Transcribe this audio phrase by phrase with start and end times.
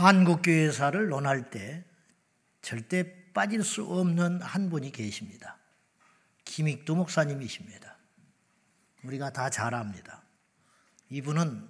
[0.00, 1.84] 한국교회사를 논할 때
[2.62, 5.58] 절대 빠질 수 없는 한 분이 계십니다.
[6.44, 7.96] 김익두 목사님이십니다.
[9.04, 10.22] 우리가 다 잘 압니다.
[11.10, 11.68] 이분은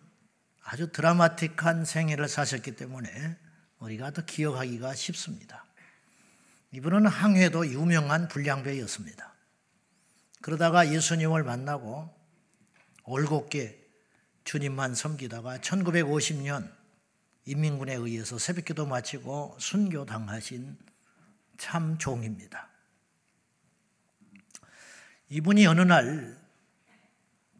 [0.63, 3.37] 아주 드라마틱한 생애를 사셨기 때문에
[3.79, 5.65] 우리가 더 기억하기가 쉽습니다.
[6.73, 9.35] 이분은 항해도 유명한 불량배였습니다.
[10.43, 12.15] 그러다가 예수님을 만나고
[13.05, 13.79] 올곧게
[14.45, 16.80] 주님만 섬기다가 1950년
[17.45, 20.77] 인민군에 의해서 새벽기도 마치고 순교당하신
[21.59, 22.69] 참 종입니다.
[25.29, 26.39] 이분이 어느 날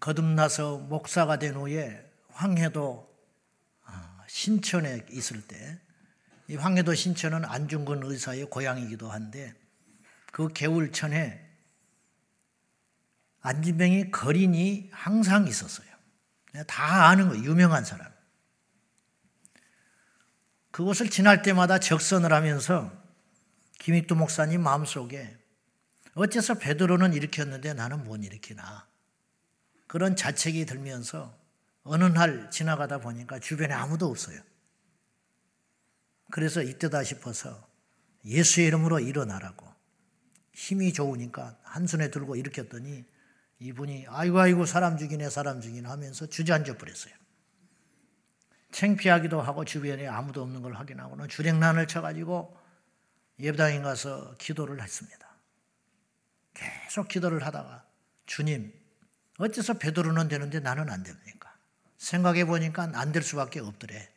[0.01, 3.09] 거듭나서 목사가 된 후에 황해도
[3.85, 5.79] 아, 신천에 있을 때,
[6.49, 9.55] 이 황해도 신천은 안중근 의사의 고향이기도 한데,
[10.33, 11.49] 그 개울천에
[13.43, 15.89] 안진병이 거린이 항상 있었어요.
[16.67, 18.20] 다 아는 거 유명한 사람.
[20.81, 22.91] 그곳을 지날 때마다 적선을 하면서
[23.81, 25.37] 김익두 목사님 마음속에
[26.15, 28.89] 어째서 베드로는 일으켰는데 나는 못 일으키나.
[29.87, 31.39] 그런 자책이 들면서
[31.83, 34.41] 어느 날 지나가다 보니까 주변에 아무도 없어요.
[36.31, 37.69] 그래서 이때다 싶어서
[38.25, 39.67] 예수의 이름으로 일어나라고
[40.55, 43.05] 힘이 좋으니까 한 손에 들고 일으켰더니
[43.59, 47.13] 이분이 아이고 아이고 사람 죽이네 사람 죽이네 하면서 주저앉아 버렸어요.
[48.73, 52.57] 창피하기도 하고 주변에 아무도 없는 걸 확인하고는 주랭난을 쳐가지고
[53.39, 55.29] 예배당에 가서 기도를 했습니다.
[56.55, 57.85] 계속 기도를 하다가
[58.27, 58.73] 주님
[59.39, 61.55] 어째서 베드로는 되는데 나는 안 됩니까?
[61.97, 64.09] 생각해 보니까 안 될 수밖에 없더래.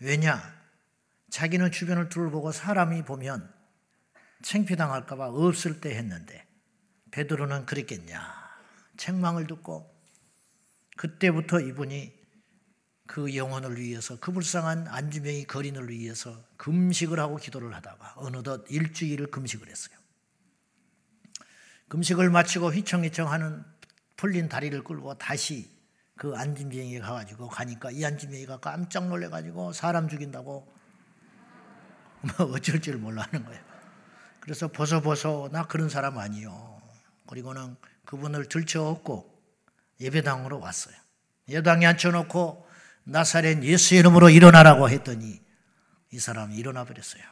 [0.00, 0.60] 왜냐?
[1.30, 3.52] 자기는 주변을 둘러보고 사람이 보면
[4.42, 6.46] 창피당할까봐 없을 때 했는데
[7.12, 8.42] 베드로는 그랬겠냐?
[8.96, 9.90] 책망을 듣고
[10.96, 12.21] 그때부터 이분이
[13.12, 19.68] 그 영혼을 위해서 그 불쌍한 안주명이 거린을 위해서 금식을 하고 기도를 하다가 어느덧 일주일을 금식을
[19.68, 19.98] 했어요.
[21.88, 23.62] 금식을 마치고 휘청휘청 하는
[24.16, 25.70] 풀린 다리를 끌고 다시
[26.16, 30.72] 그 안진병이에 가가지고 가니까 이 안진병이가 깜짝 놀래가지고 사람 죽인다고
[32.38, 33.62] 뭐 어쩔 줄 몰라 하는 거예요.
[34.40, 36.80] 그래서 보소 보소 나 그런 사람 아니요.
[37.26, 39.38] 그리고는 그분을 들쳐업고
[40.00, 40.96] 예배당으로 왔어요.
[41.50, 42.71] 예배당에 앉혀놓고
[43.04, 45.40] 나사렛 예수 이름으로 일어나라고 했더니
[46.10, 47.22] 이 사람이 일어나 버렸어요.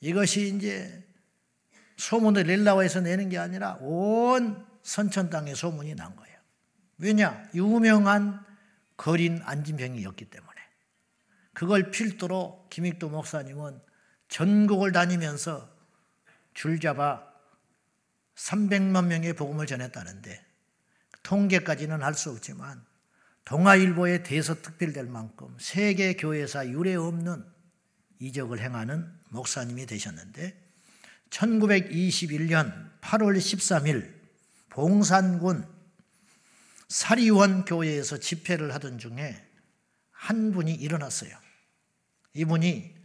[0.00, 1.04] 이것이 이제
[1.96, 6.36] 소문을 릴라고 해서 내는 게 아니라 온 선천 땅에 소문이 난 거예요.
[6.98, 7.48] 왜냐?
[7.54, 8.44] 유명한
[8.96, 10.52] 거린 안진병이었기 때문에.
[11.52, 13.80] 그걸 필두로 김익도 목사님은
[14.28, 15.74] 전국을 다니면서
[16.54, 17.22] 줄잡아
[18.34, 20.44] 300만 명의 복음을 전했다는데
[21.22, 22.84] 통계까지는 할 수 없지만
[23.46, 27.44] 동아일보에 대서특필될 만큼 세계 교회사 유례 없는
[28.18, 30.54] 이적을 행하는 목사님이 되셨는데
[31.30, 34.12] 1921년 8월 13일
[34.70, 35.64] 봉산군
[36.88, 39.40] 사리원 교회에서 집회를 하던 중에
[40.10, 41.30] 한 분이 일어났어요.
[42.34, 42.96] 이분이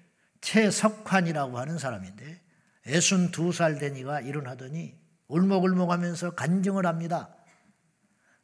[0.42, 2.42] 최석환이라고 하는 사람인데
[2.88, 7.36] 62살 되니가 일어나더니 울먹울먹하면서 간증을 합니다.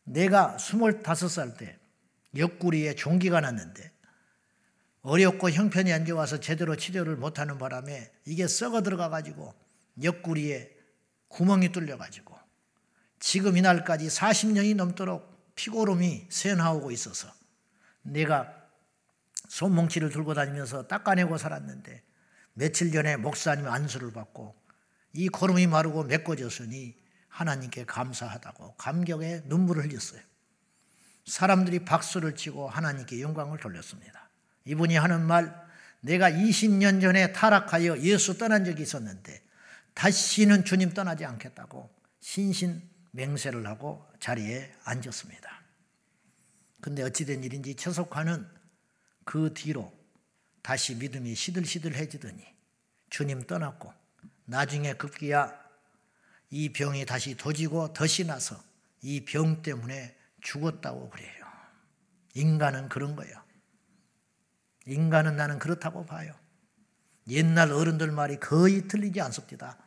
[0.03, 1.76] 내가 25살 때
[2.37, 3.91] 옆구리에 종기가 났는데
[5.01, 9.53] 어렵고 형편이 안 좋아서 제대로 치료를 못하는 바람에 이게 썩어 들어가 가지고
[10.01, 10.75] 옆구리에
[11.29, 12.37] 구멍이 뚫려 가지고
[13.19, 17.31] 지금 이날까지 40년이 넘도록 피고름이 새나오고 있어서
[18.03, 18.53] 내가
[19.47, 22.03] 손뭉치를 들고 다니면서 닦아내고 살았는데
[22.53, 24.55] 며칠 전에 목사님 안수를 받고
[25.13, 26.95] 이 고름이 마르고 메꿔졌으니
[27.29, 30.21] 하나님께 감사하다고 감격에 눈물을 흘렸어요.
[31.27, 34.29] 사람들이 박수를 치고 하나님께 영광을 돌렸습니다.
[34.65, 35.53] 이분이 하는 말,
[35.99, 39.41] 내가 20년 전에 타락하여 예수 떠난 적이 있었는데
[39.93, 41.89] 다시는 주님 떠나지 않겠다고
[42.21, 45.61] 신신 맹세를 하고 자리에 앉았습니다.
[46.81, 48.47] 근데 어찌된 일인지 처석화는
[49.25, 49.91] 그 뒤로
[50.61, 52.45] 다시 믿음이 시들시들해지더니
[53.09, 53.93] 주님 떠났고
[54.45, 55.53] 나중에 급기야
[56.51, 58.61] 이 병이 다시 도지고 덫이 나서
[59.01, 60.16] 이 병 때문에
[60.47, 61.45] 죽었다고 그래요.
[62.33, 63.43] 인간은 그런 거예요.
[64.85, 66.33] 인간은 나는 그렇다고 봐요.
[67.27, 69.77] 옛날 어른들 말이 거의 틀리지 않습니다.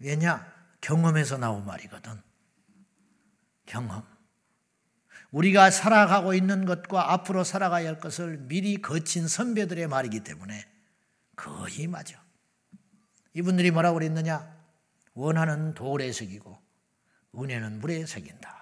[0.00, 0.52] 왜냐?
[0.80, 2.20] 경험에서 나온 말이거든.
[3.66, 4.02] 경험.
[5.30, 10.66] 우리가 살아가고 있는 것과 앞으로 살아가야 할 것을 미리 거친 선배들의 말이기 때문에
[11.36, 12.20] 거의 맞아.
[13.34, 14.52] 이분들이 뭐라고 그랬느냐?
[15.14, 16.60] 원하는 돌에 새기고
[17.36, 18.61] 은혜는 물에 새긴다.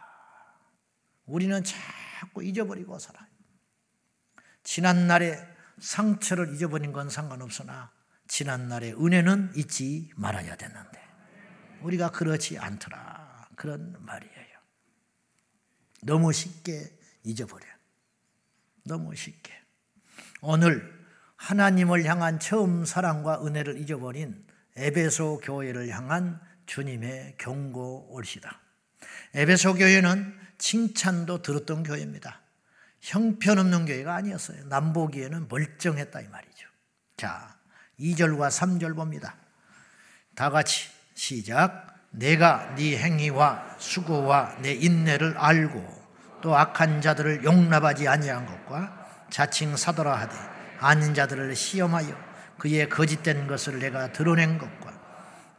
[1.31, 3.27] 우리는 자꾸 잊어버리고 살아요.
[4.65, 5.39] 지난 날에
[5.79, 7.93] 상처를 잊어버린 건 상관없으나
[8.27, 11.01] 지난 날의 은혜는 잊지 말아야 되는데
[11.83, 14.59] 우리가 그렇지 않더라 그런 말이에요.
[16.03, 17.65] 너무 쉽게 잊어버려.
[18.85, 19.53] 너무 쉽게.
[20.41, 20.99] 오늘
[21.37, 24.47] 하나님을 향한 처음 사랑과 은혜를 잊어버린
[24.77, 28.61] 에베소 교회를 향한 주님의 경고 올시다.
[29.35, 32.41] 에베소 교회는 칭찬도 들었던 교회입니다.
[33.01, 34.67] 형편없는 교회가 아니었어요.
[34.67, 36.69] 남보기에는 멀쩡했다 이 말이죠.
[37.17, 37.57] 자,
[37.99, 39.35] 2절과 3절 봅니다.
[40.35, 41.89] 다 같이 시작.
[42.11, 46.01] 내가 네 행위와 수고와 내 인내를 알고
[46.43, 50.35] 또 악한 자들을 용납하지 아니한 것과 자칭 사도라 하되
[50.81, 52.17] 아닌 자들을 시험하여
[52.59, 54.93] 그의 거짓된 것을 내가 드러낸 것과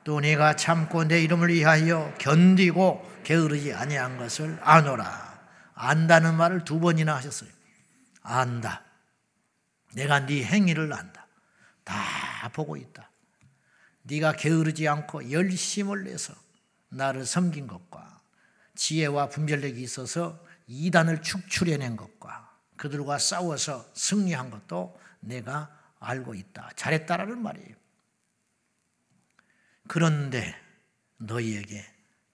[0.03, 5.39] 또 내가 참고 내 이름을 위하여 견디고 게으르지 아니한 것을 아노라.
[5.73, 7.49] 안다는 말을 두 번이나 하셨어요.
[8.21, 8.83] 안다.
[9.93, 11.27] 내가 네 행위를 안다.
[11.83, 13.09] 다 보고 있다.
[14.03, 16.33] 네가 게으르지 않고 열심을 내서
[16.89, 18.21] 나를 섬긴 것과
[18.75, 26.71] 지혜와 분별력이 있어서 이단을 축출해낸 것과 그들과 싸워서 승리한 것도 내가 알고 있다.
[26.75, 27.75] 잘했다라는 말이에요.
[29.87, 30.55] 그런데
[31.17, 31.85] 너희에게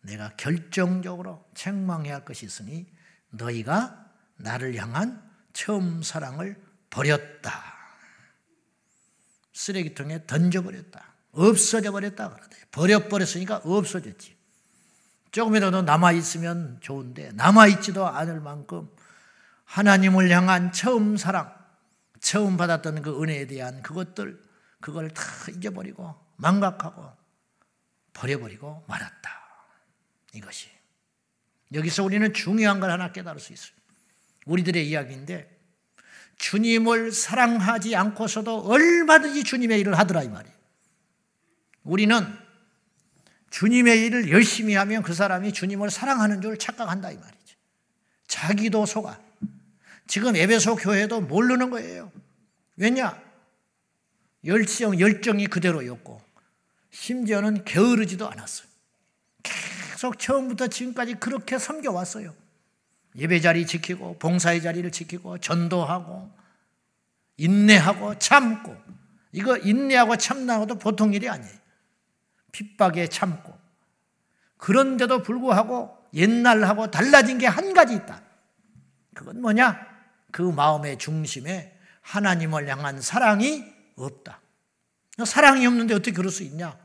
[0.01, 2.91] 내가 결정적으로 책망해야 할 것이 있으니
[3.29, 4.05] 너희가
[4.37, 5.21] 나를 향한
[5.53, 7.51] 처음 사랑을 버렸다.
[9.53, 11.03] 쓰레기통에 던져버렸다.
[11.31, 12.35] 없어져 버렸다.
[12.71, 14.37] 버려버렸으니까 없어졌지.
[15.31, 18.89] 조금이라도 남아있으면 좋은데 남아있지도 않을 만큼
[19.65, 21.53] 하나님을 향한 처음 사랑,
[22.21, 24.41] 처음 받았던 그 은혜에 대한 그것들,
[24.79, 27.11] 그걸 다 잊어버리고 망각하고
[28.13, 29.46] 버려버리고 말았다.
[30.33, 30.67] 이것이.
[31.73, 33.71] 여기서 우리는 중요한 걸 하나 깨달을 수 있어요.
[34.45, 35.57] 우리들의 이야기인데
[36.37, 40.55] 주님을 사랑하지 않고서도 얼마든지 주님의 일을 하더라 이 말이에요.
[41.83, 42.37] 우리는
[43.49, 47.57] 주님의 일을 열심히 하면 그 사람이 주님을 사랑하는 줄 착각한다 이 말이죠.
[48.27, 49.19] 자기도 속아.
[50.05, 52.11] 지금 에베소 교회도 모르는 거예요.
[52.75, 53.21] 왜냐?
[54.45, 56.21] 열정, 열정이 그대로였고
[56.91, 58.67] 심지어는 게으르지도 않았어요.
[59.97, 62.31] 계속 처음부터 지금까지 그렇게 섬겨왔어요.
[63.15, 66.31] 예배 자리 지키고 봉사의 자리를 지키고 전도하고
[67.37, 68.77] 인내하고 참고
[69.31, 71.57] 이거 인내하고 참나고도 보통 일이 아니에요.
[72.51, 73.57] 핍박에 참고
[74.57, 78.21] 그런데도 불구하고 옛날하고 달라진 게 한 가지 있다.
[79.15, 79.83] 그건 뭐냐?
[80.31, 83.65] 그 마음의 중심에 하나님을 향한 사랑이
[83.95, 84.41] 없다.
[85.25, 86.77] 사랑이 없는데 어떻게 그럴 수 있냐?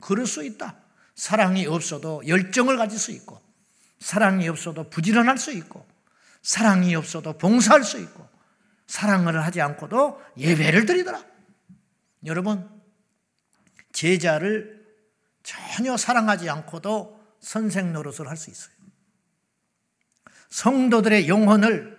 [0.00, 0.79] 그럴 수 있다.
[1.20, 3.38] 사랑이 없어도 열정을 가질 수 있고,
[3.98, 5.86] 사랑이 없어도 부지런할 수 있고,
[6.40, 8.26] 사랑이 없어도 봉사할 수 있고,
[8.86, 11.22] 사랑을 하지 않고도 예배를 드리더라.
[12.24, 12.66] 여러분,
[13.92, 14.82] 제자를
[15.42, 18.74] 전혀 사랑하지 않고도 선생 노릇을 할 수 있어요.
[20.48, 21.98] 성도들의 영혼을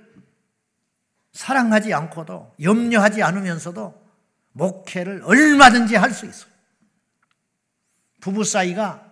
[1.34, 4.04] 사랑하지 않고도 염려하지 않으면서도
[4.54, 6.50] 목회를 얼마든지 할 수 있어요.
[8.20, 9.11] 부부 사이가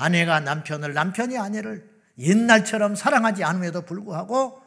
[0.00, 4.62] 아내가 남편을, 남편이 아내를 옛날처럼 사랑하지 않음에도 불구하고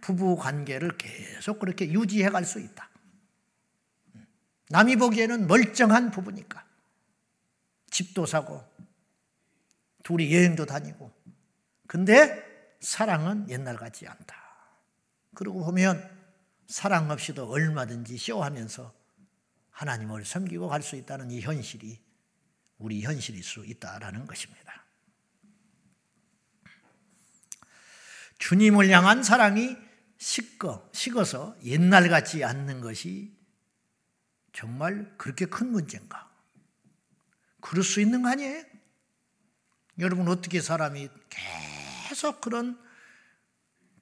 [0.00, 2.88] 부부 관계를 계속 그렇게 유지해 갈 수 있다.
[4.70, 6.64] 남이 보기에는 멀쩡한 부부니까.
[7.90, 8.64] 집도 사고,
[10.04, 11.12] 둘이 여행도 다니고.
[11.86, 12.42] 근데
[12.80, 14.36] 사랑은 옛날 같지 않다.
[15.34, 16.08] 그러고 보면
[16.66, 18.94] 사랑 없이도 얼마든지 쇼하면서
[19.70, 22.00] 하나님을 섬기고 갈 수 있다는 이 현실이
[22.78, 24.77] 우리 현실일 수 있다라는 것입니다.
[28.38, 29.76] 주님을 향한 사랑이
[30.18, 33.36] 식거, 식어서 옛날 같지 않는 것이
[34.52, 36.28] 정말 그렇게 큰 문제인가?
[37.60, 38.64] 그럴 수 있는 거 아니에요?
[39.98, 41.08] 여러분 어떻게 사람이
[42.08, 42.80] 계속 그런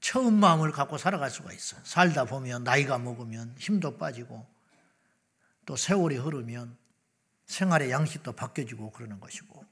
[0.00, 1.76] 처음 마음을 갖고 살아갈 수가 있어?
[1.82, 4.46] 살다 보면 나이가 먹으면 힘도 빠지고
[5.64, 6.76] 또 세월이 흐르면
[7.46, 9.64] 생활의 양식도 바뀌어지고 그러는 것이고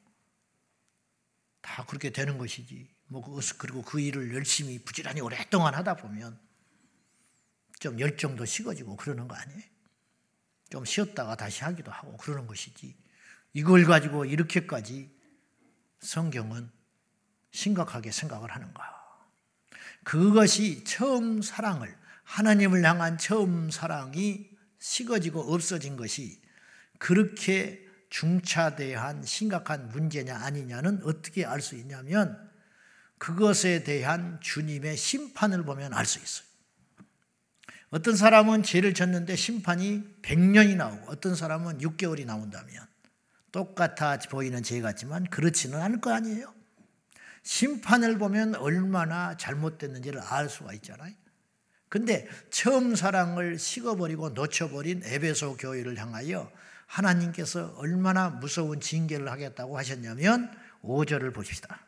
[1.60, 2.93] 다 그렇게 되는 것이지.
[3.06, 6.38] 뭐 그, 그리고 그 일을 열심히 부지런히 오랫동안 하다 보면
[7.80, 9.62] 좀 열정도 식어지고 그러는 거 아니에요?
[10.70, 12.96] 좀 쉬었다가 다시 하기도 하고 그러는 것이지.
[13.52, 15.10] 이걸 가지고 이렇게까지
[16.00, 16.70] 성경은
[17.52, 18.94] 심각하게 생각을 하는가.
[20.02, 26.42] 그것이 처음 사랑을, 하나님을 향한 처음 사랑이 식어지고 없어진 것이
[26.98, 32.43] 그렇게 중차대한 심각한 문제냐 아니냐는 어떻게 알 수 있냐면
[33.24, 36.46] 그것에 대한 주님의 심판을 보면 알 수 있어요.
[37.88, 42.86] 어떤 사람은 죄를 졌는데 심판이 100년이 나오고 어떤 사람은 6개월이 나온다면
[43.50, 46.52] 똑같아 보이는 죄 같지만 그렇지는 않을 거 아니에요.
[47.42, 51.14] 심판을 보면 얼마나 잘못됐는지를 알 수가 있잖아요.
[51.88, 56.52] 근데 처음 사랑을 식어버리고 놓쳐버린 에베소 교회를 향하여
[56.86, 61.80] 하나님께서 얼마나 무서운 징계를 하겠다고 하셨냐면 5절을 보십시다.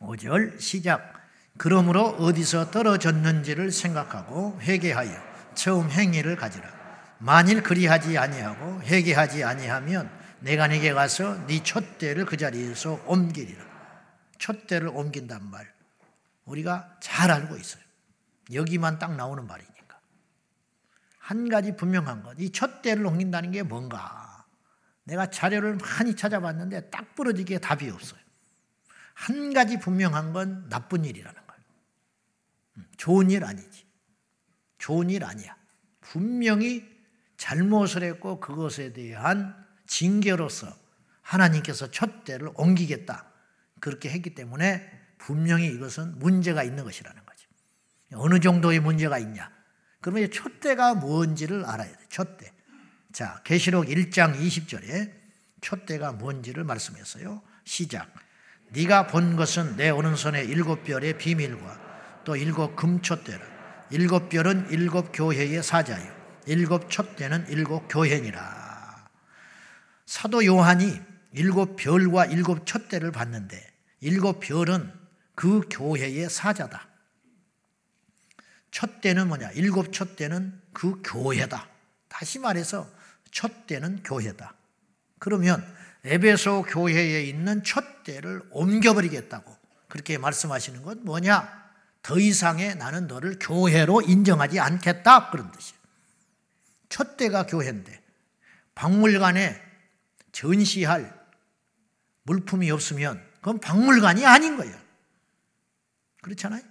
[0.00, 1.14] 5절 시작.
[1.56, 5.10] 그러므로 어디서 떨어졌는지를 생각하고 회개하여
[5.54, 6.78] 처음 행위를 가지라.
[7.18, 10.08] 만일 그리하지 아니하고 회개하지 아니하면
[10.40, 13.64] 내가 네게 가서 네 촛대를 그 자리에서 옮기리라.
[14.38, 15.72] 촛대를 옮긴단 말.
[16.44, 17.82] 우리가 잘 알고 있어요.
[18.52, 19.98] 여기만 딱 나오는 말이니까.
[21.18, 22.36] 한 가지 분명한 것.
[22.38, 24.46] 이 촛대를 옮긴다는 게 뭔가.
[25.02, 28.20] 내가 자료를 많이 찾아봤는데 딱 부러지게 답이 없어요.
[29.18, 31.62] 한 가지 분명한 건 나쁜 일이라는 거예요.
[32.76, 33.84] 음, 좋은 일 아니지.
[34.78, 35.56] 좋은 일 아니야.
[36.00, 36.88] 분명히
[37.36, 39.56] 잘못을 했고 그것에 대한
[39.88, 40.72] 징계로서
[41.22, 43.26] 하나님께서 촛대를 옮기겠다.
[43.80, 47.48] 그렇게 했기 때문에 분명히 이것은 문제가 있는 것이라는 거죠.
[48.14, 49.50] 어느 정도의 문제가 있냐?
[50.00, 51.98] 그러면 촛대가 뭔지를 알아야 돼.
[52.08, 52.52] 촛대.
[53.12, 55.12] 자, 계시록 1장 20절에
[55.60, 57.42] 촛대가 뭔지를 말씀했어요.
[57.64, 58.27] 시작.
[58.70, 63.40] 네가 본 것은 내 오른손에 일곱 별의 비밀과 또 일곱 금촛대라.
[63.90, 66.12] 일곱 별은 일곱 교회의 사자요.
[66.46, 69.08] 일곱 촛대는 일곱 교회니라.
[70.04, 71.00] 사도 요한이
[71.32, 73.62] 일곱 별과 일곱 촛대를 봤는데
[74.00, 74.92] 일곱 별은
[75.34, 76.88] 그 교회의 사자다.
[78.70, 79.50] 촛대는 뭐냐?
[79.52, 81.66] 일곱 촛대는 그 교회다.
[82.08, 82.90] 다시 말해서
[83.30, 84.54] 촛대는 교회다.
[85.18, 85.64] 그러면
[86.04, 89.56] 에베소 교회에 있는 촛대를 옮겨버리겠다고
[89.88, 91.68] 그렇게 말씀하시는 건 뭐냐?
[92.02, 95.30] 더 이상의 나는 너를 교회로 인정하지 않겠다.
[95.30, 95.78] 그런 뜻이에요.
[96.88, 98.00] 촛대가 교회인데
[98.74, 99.60] 박물관에
[100.32, 101.18] 전시할
[102.22, 104.76] 물품이 없으면 그건 박물관이 아닌 거예요.
[106.22, 106.62] 그렇잖아요.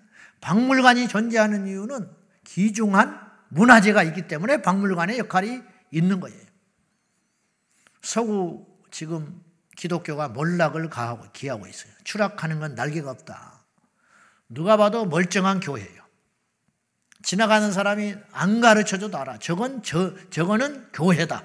[0.42, 2.10] 박물관이 존재하는 이유는
[2.46, 3.20] 귀중한
[3.50, 6.40] 문화재가 있기 때문에 박물관의 역할이 있는 거예요.
[8.02, 9.44] 서구 지금
[9.76, 11.92] 기독교가 몰락을 가하고 기하고 있어요.
[12.04, 13.64] 추락하는 건 날개가 없다.
[14.50, 16.08] 누가 봐도 멀쩡한 교회예요.
[17.22, 19.40] 지나가는 사람이 안 가르쳐줘도 알아.
[19.40, 21.44] 저건 저 저거는 교회다.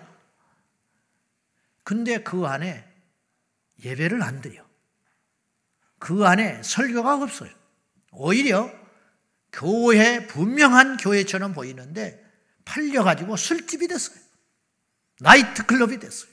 [1.85, 2.89] 근데 그 안에
[3.85, 4.65] 예배를 안 드려.
[5.99, 7.51] 그 안에 설교가 없어요.
[8.13, 8.71] 오히려
[9.53, 12.23] 교회 분명한 교회처럼 보이는데
[12.65, 14.19] 팔려가지고 술집이 됐어요.
[15.21, 16.32] 나이트 클럽이 됐어요.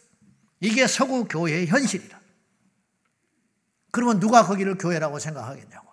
[0.60, 2.20] 이게 서구 교회의 현실이라.
[3.92, 5.88] 그러면 누가 거기를 교회라고 생각하겠냐고.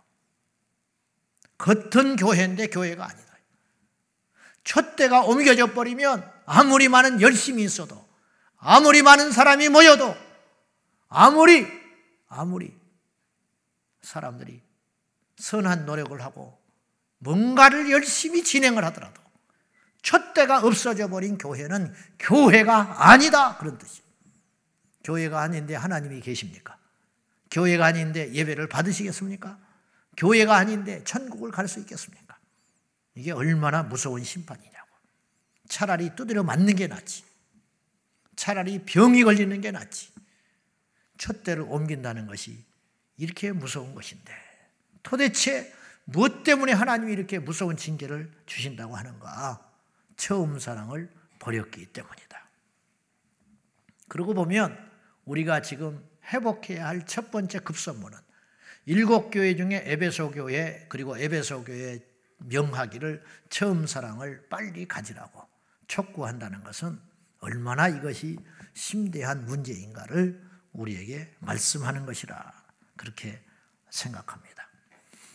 [1.59, 3.27] 겉은 교회인데 교회가 아니다.
[4.67, 8.05] 촛대가 옮겨져 버리면 아무리 많은 열심이 있어도
[8.59, 10.17] 아무리 많은 사람이 모여도
[11.09, 11.67] 아무리
[12.27, 12.77] 아무리
[14.03, 14.61] 사람들이
[15.37, 16.61] 선한 노력을 하고
[17.19, 19.23] 뭔가를 열심히 진행을 하더라도
[20.03, 24.06] 촛대가 없어져 버린 교회는 교회가 아니다 그런 뜻이에요.
[25.07, 26.77] 교회가 아닌데 하나님이 계십니까?
[27.53, 29.57] 교회가 아닌데 예배를 받으시겠습니까?
[30.17, 32.37] 교회가 아닌데 천국을 갈 수 있겠습니까?
[33.15, 34.89] 이게 얼마나 무서운 심판이냐고.
[35.69, 37.25] 차라리 두드려 맞는 게 낫지.
[38.35, 40.13] 차라리 병이 걸리는 게 낫지.
[41.19, 42.65] 촛대를 옮긴다는 것이
[43.17, 44.35] 이렇게 무서운 것인데
[45.05, 45.73] 도대체
[46.05, 49.71] 무엇 때문에 하나님이 이렇게 무서운 징계를 주신다고 하는가?
[50.17, 51.09] 처음 사랑을
[51.39, 52.49] 버렸기 때문이다.
[54.09, 54.86] 그러고 보면
[55.27, 56.03] 우리가 지금
[56.33, 58.19] 회복해야 할 첫 번째 급선무는
[58.87, 62.01] 일곱 교회 중에 에베소 교회 그리고 에베소 교회
[62.39, 65.43] 명하기를 처음 사랑을 빨리 가지라고
[65.89, 66.99] 촉구한다는 것은
[67.41, 68.39] 얼마나 이것이
[68.75, 70.43] 심대한 문제인가를
[70.73, 72.53] 우리에게 말씀하는 것이라
[72.97, 73.43] 그렇게
[73.91, 74.69] 생각합니다.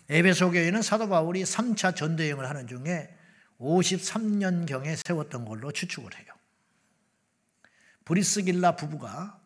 [0.09, 3.17] 에베소 교회는 사도 바울이 3차 전도 여행을 하는 중에
[3.59, 6.33] 53년경에 세웠던 걸로 추측을 해요.
[8.05, 9.40] 브리스길라 부부가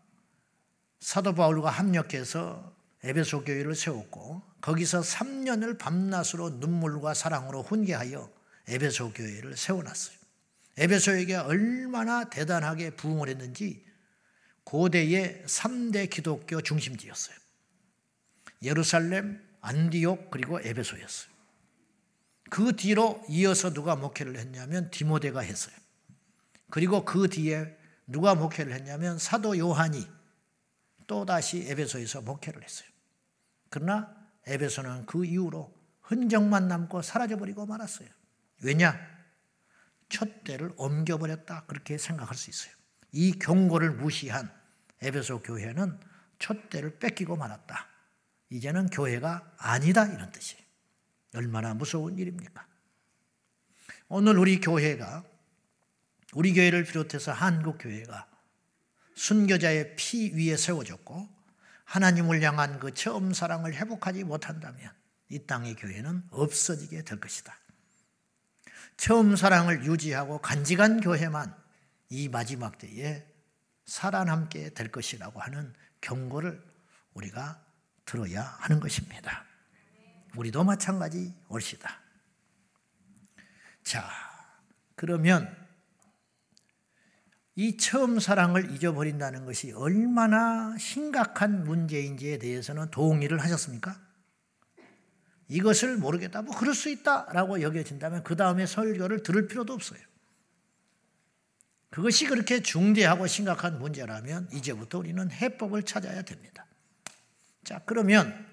[0.99, 8.31] 사도 바울과 합력해서 에베소 교회를 세웠고 거기서 3년을 밤낮으로 눈물과 사랑으로 훈계하여
[8.67, 10.17] 에베소 교회를 세워놨어요.
[10.77, 13.85] 에베소에게 얼마나 대단하게 부흥을 했는지
[14.63, 17.35] 고대의 3대 기독교 중심지였어요.
[18.63, 21.35] 예루살렘, 안디옥 그리고 에베소였어요.
[22.49, 25.75] 그 뒤로 이어서 누가 목회를 했냐면 디모데가 했어요.
[26.69, 30.14] 그리고 그 뒤에 누가 목회를 했냐면 사도 요한이
[31.07, 32.89] 또다시 에베소에서 목회를 했어요.
[33.69, 34.15] 그러나
[34.47, 38.09] 에베소는 그 이후로 흔적만 남고 사라져버리고 말았어요.
[38.61, 38.99] 왜냐?
[40.09, 41.65] 촛대를 옮겨버렸다.
[41.65, 42.73] 그렇게 생각할 수 있어요.
[43.11, 44.51] 이 경고를 무시한
[45.01, 45.99] 에베소 교회는
[46.39, 47.87] 촛대를 뺏기고 말았다.
[48.49, 50.05] 이제는 교회가 아니다.
[50.05, 50.63] 이런 뜻이에요.
[51.35, 52.65] 얼마나 무서운 일입니까?
[54.07, 55.23] 오늘 우리 교회가,
[56.33, 58.27] 우리 교회를 비롯해서 한국 교회가
[59.15, 61.27] 순교자의 피 위에 세워졌고
[61.85, 64.91] 하나님을 향한 그 처음 사랑을 회복하지 못한다면
[65.29, 67.57] 이 땅의 교회는 없어지게 될 것이다.
[68.97, 71.55] 처음 사랑을 유지하고 간직한 교회만
[72.09, 73.25] 이 마지막 때에
[73.85, 76.61] 살아남게 될 것이라고 하는 경고를
[77.13, 77.61] 우리가
[78.05, 79.45] 들어야 하는 것입니다.
[80.35, 81.99] 우리도 마찬가지 옳시다.
[83.83, 84.09] 자,
[84.95, 85.64] 그러면
[87.55, 93.97] 이 처음 사랑을 잊어버린다는 것이 얼마나 심각한 문제인지에 대해서는 동의를 하셨습니까?
[95.47, 96.41] 이것을 모르겠다.
[96.41, 99.99] 뭐 그럴 수 있다라고 여겨진다면 그 다음에 설교를 들을 필요도 없어요.
[101.91, 106.65] 그것이 그렇게 중대하고 심각한 문제라면 이제부터 우리는 해법을 찾아야 됩니다.
[107.63, 108.45] 자, 그러면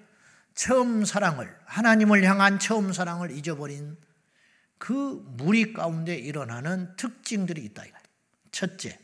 [0.55, 3.97] 처음 사랑을, 하나님을 향한 처음 사랑을 잊어버린
[4.77, 7.83] 그 무리 가운데 일어나는 특징들이 있다.
[8.53, 8.97] 첫째,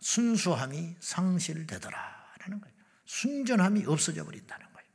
[0.00, 2.76] 순수함이 상실되더라라는 거예요.
[3.04, 4.88] 순전함이 없어져 버린다는 거예요.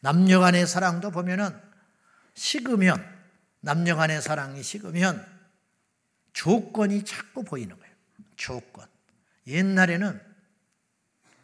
[0.00, 1.54] 남녀 간의 사랑도 보면은
[2.34, 3.06] 식으면
[3.60, 5.24] 남녀 간의 사랑이 식으면
[6.32, 7.94] 조건이 자꾸 보이는 거예요.
[8.36, 8.88] 조건.
[9.46, 10.20] 옛날에는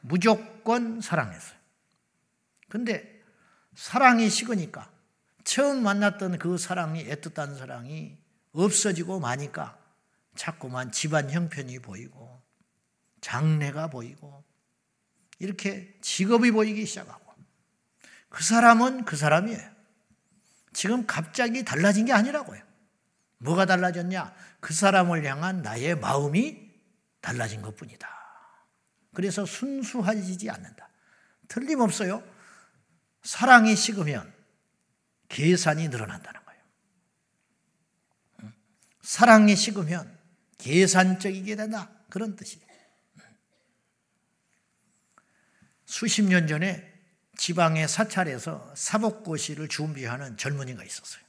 [0.01, 1.59] 무조건 사랑했어요.
[2.71, 3.23] 근데
[3.75, 4.91] 사랑이 식으니까
[5.45, 8.17] 처음 만났던 그 사랑이 애틋한 사랑이
[8.53, 9.79] 없어지고 마니까
[10.39, 12.41] 자꾸만 집안 형편이 보이고
[13.21, 14.45] 장래가 보이고
[15.41, 17.35] 이렇게 직업이 보이기 시작하고
[18.29, 19.71] 그 사람은 그 사람이에요.
[20.73, 22.63] 지금 갑자기 달라진 게 아니라고요.
[23.39, 24.35] 뭐가 달라졌냐?
[24.61, 26.71] 그 사람을 향한 나의 마음이
[27.21, 28.09] 달라진 것 뿐이다.
[29.15, 30.89] 그래서 순수해지지 않는다.
[31.49, 32.23] 틀림없어요.
[33.23, 34.33] 사랑이 식으면
[35.29, 36.63] 계산이 늘어난다는 거예요.
[39.03, 40.18] 사랑이 식으면
[40.59, 41.91] 계산적이게 된다.
[42.11, 42.67] 그런 뜻이에요.
[45.87, 46.93] 수십 년 전에
[47.39, 51.23] 지방의 사찰에서 사복고시를 준비하는 젊은이가 있었어요.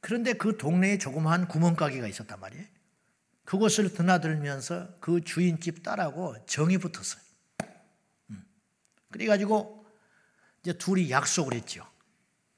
[0.00, 2.64] 그런데 그 동네에 조그마한 구멍가게가 있었단 말이에요.
[3.44, 7.22] 그곳을 드나들면서 그 주인집 딸하고 정이 붙었어요.
[8.30, 8.44] 음.
[9.10, 9.86] 그래가지고
[10.60, 11.86] 이제 둘이 약속을 했죠.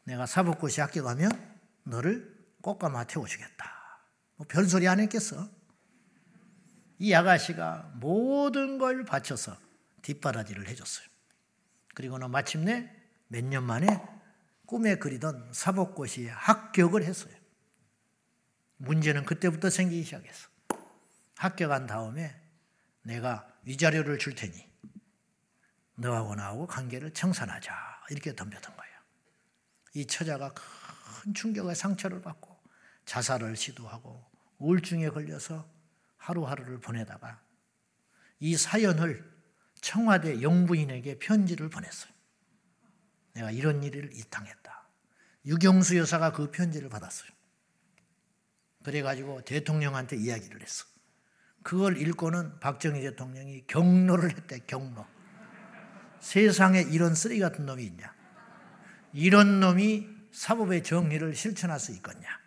[0.05, 1.31] 내가 사복고시 학교 가면
[1.85, 3.80] 너를 꽃가마 태워주겠다.
[4.40, 5.50] 뭐 별소리 안 했겠어?
[6.98, 9.55] 이 아가씨가 모든 걸 바쳐서
[10.00, 11.07] 뒷바라지를 해줬어요.
[11.94, 12.90] 그리고는 마침내
[13.29, 14.03] 몇 년 만에
[14.64, 17.35] 꿈에 그리던 사복고시 합격을 했어요.
[18.79, 20.48] 문제는 그때부터 생기기 시작했어.
[21.37, 22.35] 합격한 다음에
[23.03, 24.55] 내가 위자료를 줄 테니
[25.96, 27.74] 너하고 나하고 관계를 청산하자
[28.09, 28.94] 이렇게 덤벼든 거예요.
[29.92, 32.59] 이 처자가 큰 충격의 상처를 받고
[33.05, 34.30] 자살을 시도하고
[34.61, 35.68] 우울증에 걸려서
[36.16, 37.40] 하루하루를 보내다가
[38.38, 39.29] 이 사연을
[39.81, 42.12] 청와대 영부인에게 편지를 보냈어요.
[43.33, 44.88] 내가 이런 일을 이탕했다.
[45.46, 47.31] 유경수 여사가 그 편지를 받았어요.
[48.85, 50.85] 그래가지고 대통령한테 이야기를 했어.
[51.62, 55.07] 그걸 읽고는 박정희 대통령이 경로를 했대, 경로.
[56.20, 58.14] 세상에 이런 쓰레기 같은 놈이 있냐?
[59.12, 62.39] 이런 놈이 사법의 정의를 실천할 수 있겠냐?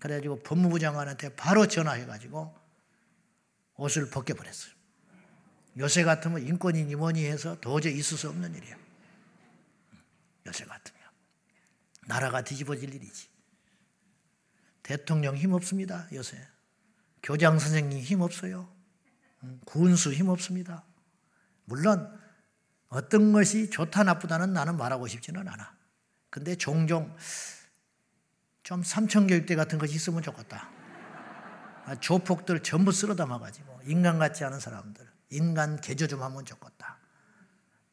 [0.00, 2.54] 그래가지고 법무부 장관한테 바로 전화해가지고
[3.76, 4.72] 옷을 벗겨버렸어요.
[5.78, 8.76] 요새 같으면 인권이니 뭐니 해서 도저히 있을 수 없는 일이에요.
[10.46, 11.00] 요새 같으면.
[12.06, 13.28] 나라가 뒤집어질 일이지.
[14.82, 16.42] 대통령 힘 없습니다, 요새.
[17.22, 18.68] 교장 선생님 힘 없어요.
[19.64, 20.84] 군수 힘 없습니다.
[21.64, 22.18] 물론
[22.88, 25.76] 어떤 것이 좋다 나쁘다는 나는 말하고 싶지는 않아.
[26.30, 27.14] 근데 종종
[28.68, 30.68] 좀 삼천교육대 같은 것이 있으면 좋겠다.
[31.86, 36.98] 아, 조폭들 전부 쓸어 담아가지고 인간 같지 않은 사람들 인간 개조 좀 하면 좋겠다.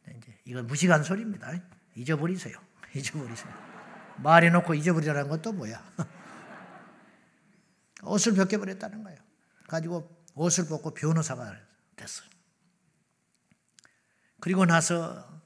[0.05, 1.53] 네, 이제 이건 무식한 소리입니다.
[1.95, 2.59] 잊어버리세요.
[2.93, 3.53] 잊어버리세요.
[4.17, 5.81] 말해놓고 잊어버리라는 것도 뭐야?
[8.03, 9.17] 옷을 벗겨버렸다는 거예요.
[9.69, 11.55] 가지고 옷을 벗고 변호사가
[11.95, 12.27] 됐어요.
[14.41, 15.41] 그리고 나서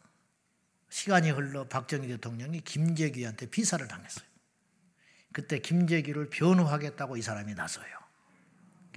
[0.90, 4.29] 시간이 흘러 박정희 대통령이 김재규한테 비사를 당했어요.
[5.32, 7.88] 그때 김재규를 변호하겠다고 이 사람이 나서요.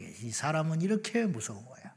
[0.00, 1.94] 이 사람은 이렇게 무서운 거야.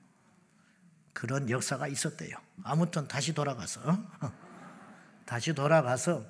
[1.14, 2.36] 그런 역사가 있었대요.
[2.64, 3.98] 아무튼 다시 돌아가서
[5.26, 6.26] 다시 돌아가서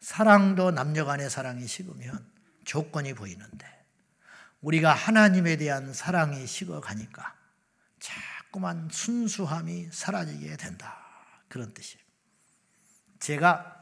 [0.00, 2.24] 사랑도 남녀 간의 사랑이 식으면
[2.64, 3.66] 조건이 보이는데
[4.60, 7.34] 우리가 하나님에 대한 사랑이 식어가니까
[7.98, 10.98] 자꾸만 순수함이 사라지게 된다.
[11.48, 12.04] 그런 뜻이에요.
[13.18, 13.77] 제가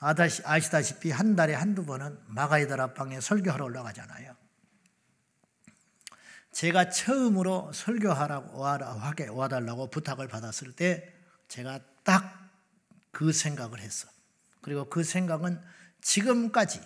[0.00, 4.34] 아시다시피 한 달에 한두 번은 마가이들 앞방에 설교하러 올라가잖아요.
[6.52, 11.12] 제가 처음으로 설교하라고 하게 와달라고 부탁을 받았을 때
[11.48, 12.46] 제가 딱
[13.16, 14.10] 그 생각을 했어.
[14.60, 15.58] 그리고 그 생각은
[16.02, 16.82] 지금까지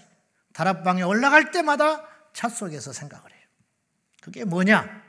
[0.52, 3.40] 다락방에 올라갈 때마다 차 속에서 생각을 해요.
[4.20, 5.02] 그게 뭐냐?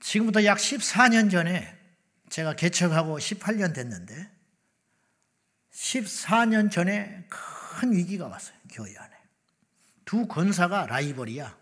[0.00, 1.78] 지금부터 약 14년 전에
[2.30, 4.28] 제가 개척하고 18년 됐는데
[5.72, 8.56] 14년 전에 큰 위기가 왔어요.
[8.72, 9.16] 교회 안에.
[10.04, 11.56] 두 권사가 라이벌이야.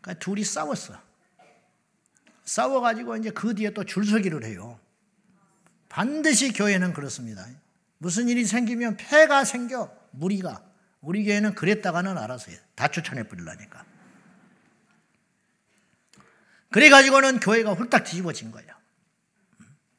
[0.00, 1.00] 그러니까 둘이 싸웠어.
[2.44, 4.80] 싸워가지고 이제 그 뒤에 또 줄서기를 해요.
[5.88, 7.46] 반드시 교회는 그렇습니다.
[7.98, 10.64] 무슨 일이 생기면 폐가 생겨, 무리가.
[11.00, 12.58] 우리 교회는 그랬다가는 알아서 해.
[12.74, 13.84] 다 추천해 버리려니까.
[16.70, 18.72] 그래가지고는 교회가 훌딱 뒤집어진 거예요.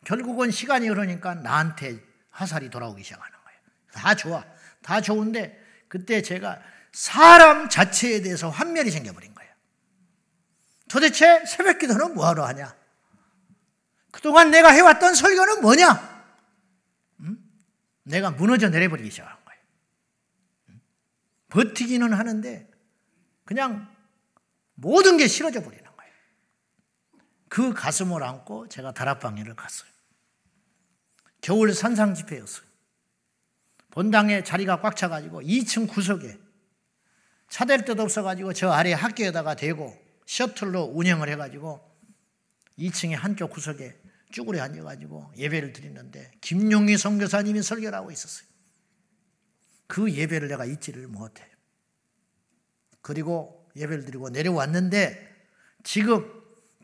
[0.03, 2.03] 결국은 시간이 흐르니까 나한테
[2.33, 3.59] 화살이 돌아오기 시작하는 거예요.
[3.93, 4.43] 다 좋아.
[4.81, 9.53] 다 좋은데 그때 제가 사람 자체에 대해서 환멸이 생겨버린 거예요.
[10.89, 12.75] 도대체 새벽 기도는 뭐하러 하냐?
[14.11, 16.25] 그동안 내가 해왔던 설교는 뭐냐?
[17.21, 17.37] 음?
[18.03, 19.61] 내가 무너져 내려버리기 시작한 거예요.
[20.69, 20.81] 음?
[21.49, 22.69] 버티기는 하는데
[23.45, 23.91] 그냥
[24.75, 26.13] 모든 게 싫어져 버리는 거예요.
[27.47, 29.92] 그 가슴을 안고 제가 다락방에를 갔어요.
[31.43, 32.65] 겨울 산상 집회였어요.
[33.91, 36.39] 본당에 자리가 꽉 차가지고 2층 구석에
[37.49, 41.79] 차댈 데도 없어가지고 저 아래 학교에다가 대고 셔틀로 운영을 해가지고
[42.79, 43.93] 2층에 한쪽 구석에
[44.31, 48.47] 쭈그려 앉아가지고 예배를 드리는데 김용희 선교사님이 설교를 하고 있었어요.
[49.85, 51.47] 그 예배를 내가 잊지를 못해.
[53.01, 55.49] 그리고 예배를 드리고 내려왔는데
[55.83, 56.25] 지금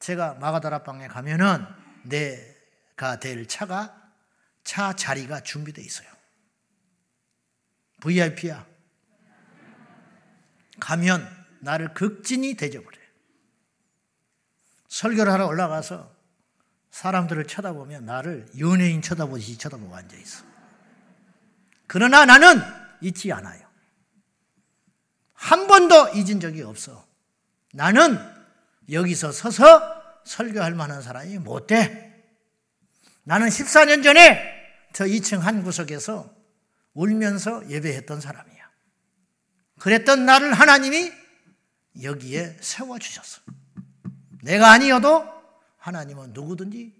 [0.01, 1.65] 제가 마가다라방에 가면은
[2.03, 3.98] 내가 될 차가
[4.69, 6.07] 차 자리가 준비되어 있어요.
[8.01, 8.67] VIP야.
[10.79, 11.27] 가면
[11.61, 12.99] 나를 극진히 대접을 해.
[14.87, 16.15] 설교를 하러 올라가서
[16.91, 20.45] 사람들을 쳐다보면 나를 연예인 쳐다보듯이 쳐다보고 앉아 있어.
[21.87, 22.61] 그러나 나는
[23.01, 23.67] 잊지 않아요.
[25.33, 27.07] 한 번도 잊은 적이 없어.
[27.73, 28.19] 나는
[28.91, 32.07] 여기서 서서 설교할 만한 사람이 못 돼.
[33.23, 34.58] 나는 14년 전에
[34.93, 36.33] 저 2층 한 구석에서
[36.93, 38.69] 울면서 예배했던 사람이야.
[39.79, 41.11] 그랬던 나를 하나님이
[42.01, 43.41] 여기에 세워주셨어.
[44.43, 45.25] 내가 아니어도
[45.77, 46.93] 하나님은 누구든지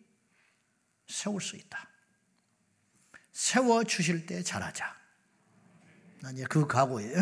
[1.08, 1.90] 세울 수 있다.
[3.32, 4.96] 세워주실 때 잘하자.
[6.22, 7.14] 난 이제 그 각오에.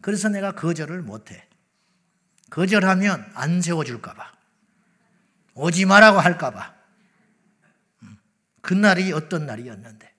[0.00, 1.46] 그래서 내가 거절을 못해.
[2.50, 4.32] 거절하면 안 세워줄까봐.
[5.54, 6.77] 오지 말라고 할까봐.
[8.60, 10.14] 그날이 어떤 날이었는데.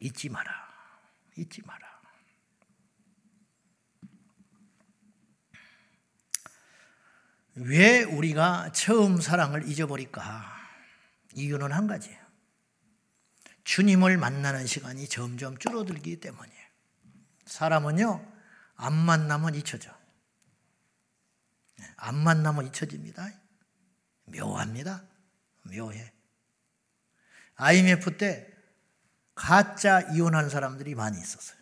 [0.00, 0.52] 잊지 마라.
[1.36, 1.94] 잊지 마라.
[7.56, 10.44] 왜 우리가 처음 사랑을 잊어버릴까?
[11.34, 12.24] 이유는 한 가지예요.
[13.62, 16.64] 주님을 만나는 시간이 점점 줄어들기 때문이에요.
[17.46, 18.32] 사람은요,
[18.76, 19.94] 안 만나면 잊혀져.
[21.96, 23.30] 안 만나면 잊혀집니다.
[24.26, 25.04] 묘합니다.
[25.64, 26.12] 묘해.
[27.56, 28.52] IMF 때
[29.34, 31.58] 가짜 이혼한 사람들이 많이 있었어요.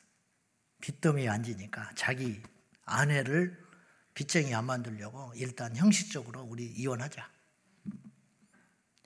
[0.80, 2.42] 빚더미에 앉으니까 자기
[2.84, 3.62] 아내를
[4.14, 7.30] 빚쟁이 안 만들려고 일단 형식적으로 우리 이혼하자.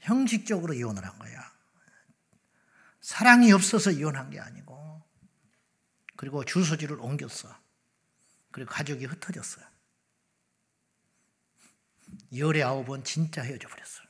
[0.00, 1.56] 형식적으로 이혼을 한 거야.
[3.00, 5.04] 사랑이 없어서 이혼한 게 아니고,
[6.16, 7.56] 그리고 주소지를 옮겼어.
[8.50, 9.64] 그리고 가족이 흩어졌어요.
[12.36, 14.05] 열의 아홉은 진짜 헤어져 버렸어.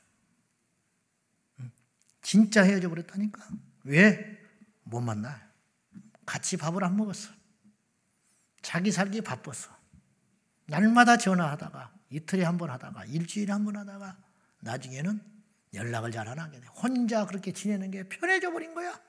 [2.27, 3.47] 진짜 헤어져 버렸다니까.
[3.85, 4.37] 왜?
[4.83, 5.49] 못 만나.
[6.25, 7.31] 같이 밥을 안 먹었어.
[8.61, 9.73] 자기 살기 바빴어.
[10.65, 14.17] 날마다 전화하다가 이틀에 한 번 하다가 일주일에 한 번 하다가
[14.59, 15.21] 나중에는
[15.73, 16.67] 연락을 잘 안 하게 돼.
[16.67, 18.99] 혼자 그렇게 지내는 게 편해져 버린 거야.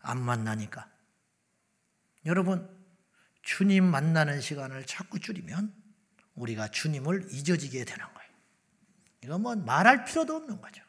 [0.00, 0.90] 안 만나니까.
[2.26, 2.68] 여러분,
[3.40, 5.72] 주님 만나는 시간을 자꾸 줄이면
[6.34, 8.30] 우리가 주님을 잊어지게 되는 거예요.
[9.24, 10.82] 이건 뭐 말할 필요도 없는 거죠.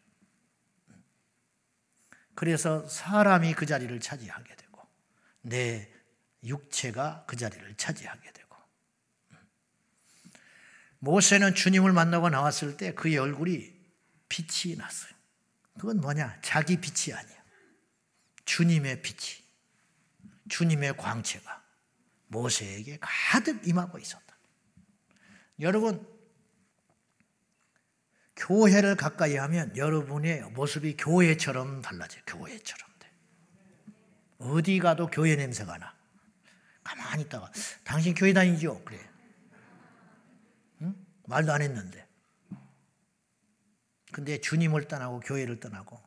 [2.39, 4.81] 그래서 사람이 그 자리를 차지하게 되고
[5.41, 5.91] 내
[6.45, 8.55] 육체가 그 자리를 차지하게 되고
[10.99, 13.73] 모세는 주님을 만나고 나왔을 때 그의 얼굴이
[14.29, 15.11] 빛이 났어요.
[15.77, 16.39] 그건 뭐냐?
[16.41, 17.43] 자기 빛이 아니야.
[18.45, 19.43] 주님의 빛이,
[20.47, 21.61] 주님의 광채가
[22.27, 24.37] 모세에게 가득 임하고 있었다.
[25.59, 26.07] 여러분,
[28.49, 32.23] 교회를 가까이 하면 여러분의 모습이 교회처럼 달라져요.
[32.25, 32.89] 교회처럼.
[34.39, 35.93] 어디 가도 교회 냄새가 나.
[36.83, 37.51] 가만히 있다가
[37.83, 38.83] 당신 교회 다니죠?
[38.85, 38.99] 그래.
[40.81, 40.95] 응?
[41.27, 42.07] 말도 안 했는데.
[44.11, 46.01] 근데 주님을 떠나고 교회를 떠나고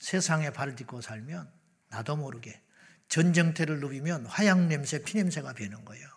[0.00, 1.52] 세상에 발을 딛고 살면
[1.88, 2.60] 나도 모르게
[3.08, 6.08] 전쟁터를 누비면 화양 냄새, 피 냄새가 배는 거예요.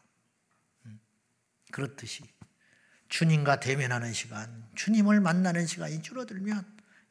[1.71, 2.23] 그렇듯이
[3.13, 6.65] 주님과 대면하는 시간, 주님을 만나는 시간이 줄어들면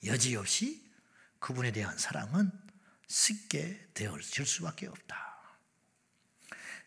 [0.05, 0.85] 여지없이
[1.38, 2.51] 그분에 대한 사랑은
[3.07, 5.17] 쉽게 되어질 수밖에 없다.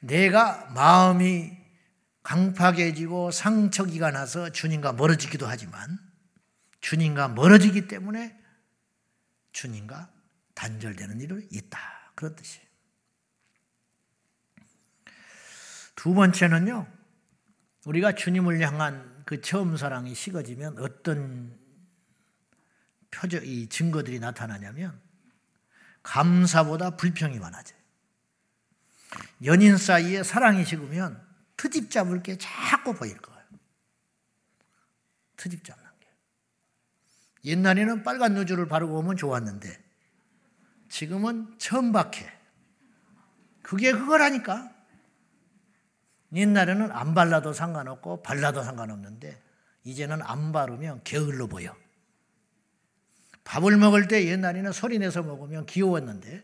[0.01, 1.58] 내가 마음이
[2.23, 5.97] 강팍해지고 상처기가 나서 주님과 멀어지기도 하지만
[6.82, 8.38] 주님과 멀어지기 때문에
[9.54, 10.12] 주님과
[10.56, 12.12] 단절되는 일이 있다.
[12.15, 12.65] 그런 뜻이에요.
[15.95, 16.94] 두 번째는요,
[17.86, 21.58] 우리가 주님을 향한 그 처음 사랑이 식어지면 어떤
[23.12, 25.00] 표적, 이 증거들이 나타나냐면
[26.04, 27.80] 감사보다 불평이 많아져요.
[29.45, 31.26] 연인 사이에 사랑이 식으면
[31.58, 33.43] 트집 잡을 게 자꾸 보일 거예요.
[35.38, 36.08] 트집 잡는 게.
[37.45, 39.84] 옛날에는 빨간 누주를 바르고 오면 좋았는데
[40.89, 42.32] 지금은 천박해.
[43.62, 44.74] 그게 그거라니까.
[46.33, 49.41] 옛날에는 안 발라도 상관없고 발라도 상관없는데
[49.83, 51.75] 이제는 안 바르면 게을러 보여.
[53.43, 56.43] 밥을 먹을 때 옛날에는 소리 내서 먹으면 귀여웠는데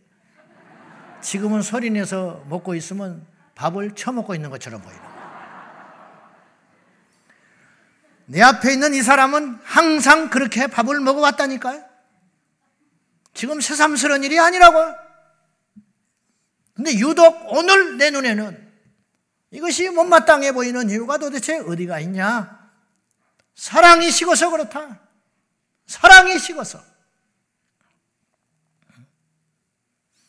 [1.21, 5.01] 지금은 소리 내서 먹고 있으면 밥을 처먹고 있는 것처럼 보이는
[8.27, 11.83] 내 앞에 있는 이 사람은 항상 그렇게 밥을 먹어왔다니까요.
[13.33, 14.95] 지금 새삼스러운 일이 아니라고요.
[16.73, 18.60] 근데 유독 오늘 내 눈에는
[19.51, 22.71] 이것이 못마땅해 보이는 이유가 도대체 어디가 있냐?
[23.53, 25.01] 사랑이 식어서 그렇다.
[25.85, 26.81] 사랑이 식어서.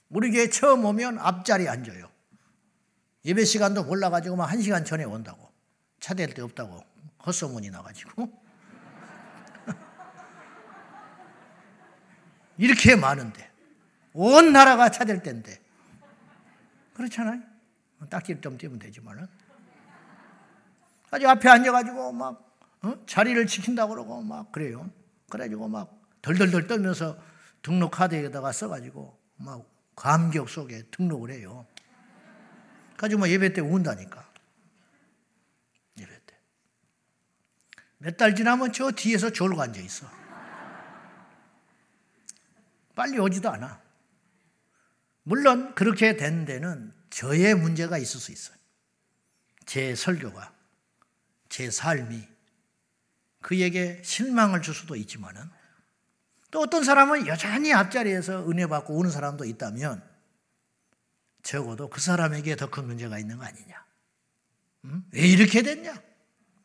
[0.08, 2.10] 우리 교회 처음 오면 앞자리에 앉아요.
[3.24, 5.50] 예배 시간도 몰라가지고 막 한 시간 전에 온다고.
[6.00, 6.84] 차 댈 데 없다고.
[7.24, 8.42] 헛소문이 나가지고.
[12.58, 13.48] 이렇게 많은데.
[14.12, 15.60] 온 나라가 차 댈 때인데.
[16.94, 17.40] 그렇잖아요.
[18.08, 19.26] 딱지를 좀 띄면 되지만은.
[21.10, 22.94] 아주 앞에 앉아가지고 막, 어?
[23.06, 24.90] 자리를 지킨다고 그러고 막 그래요.
[25.28, 27.18] 그래가지고 막 덜덜덜 떨면서
[27.62, 31.66] 등록 카드에다가 써가지고 막 감격 속에 등록을 해요.
[32.96, 34.26] 가지고 뭐 예배 때 운다니까.
[35.98, 36.36] 예배 때.
[37.98, 40.06] 몇 달 지나면 저 뒤에서 졸고 앉아 있어.
[42.94, 43.80] 빨리 오지도 않아.
[45.24, 48.56] 물론 그렇게 된 데는 저의 문제가 있을 수 있어요.
[49.66, 50.52] 제 설교가,
[51.50, 52.26] 제 삶이
[53.42, 55.42] 그에게 실망을 줄 수도 있지만은
[56.50, 60.02] 또 어떤 사람은 여전히 앞자리에서 은혜 받고 오는 사람도 있다면
[61.42, 63.84] 적어도 그 사람에게 더 큰 문제가 있는 거 아니냐.
[64.84, 65.04] 음?
[65.12, 65.94] 왜 이렇게 됐냐?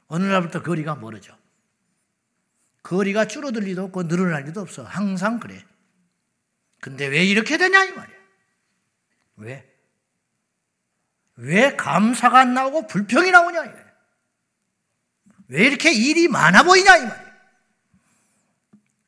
[0.08, 1.38] 어느 날부터 거리가 멀어져.
[2.84, 4.84] 거리가 줄어들 리도 없고 늘어날 리도 없어.
[4.84, 5.66] 항상 그래.
[6.80, 8.18] 근데 왜 이렇게 되냐 이 말이야.
[9.38, 9.67] 왜?
[11.38, 13.64] 왜 감사가 안 나오고 불평이 나오냐.
[15.50, 17.28] 왜 이렇게 일이 많아 보이냐 이 말이야.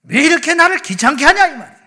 [0.04, 1.80] 왜 이렇게 나를 귀찮게 하냐 이 말이야.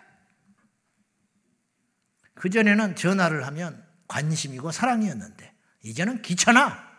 [2.34, 6.90] 그전에는 전화를 하면 관심이고 사랑이었는데 이제는 귀찮아.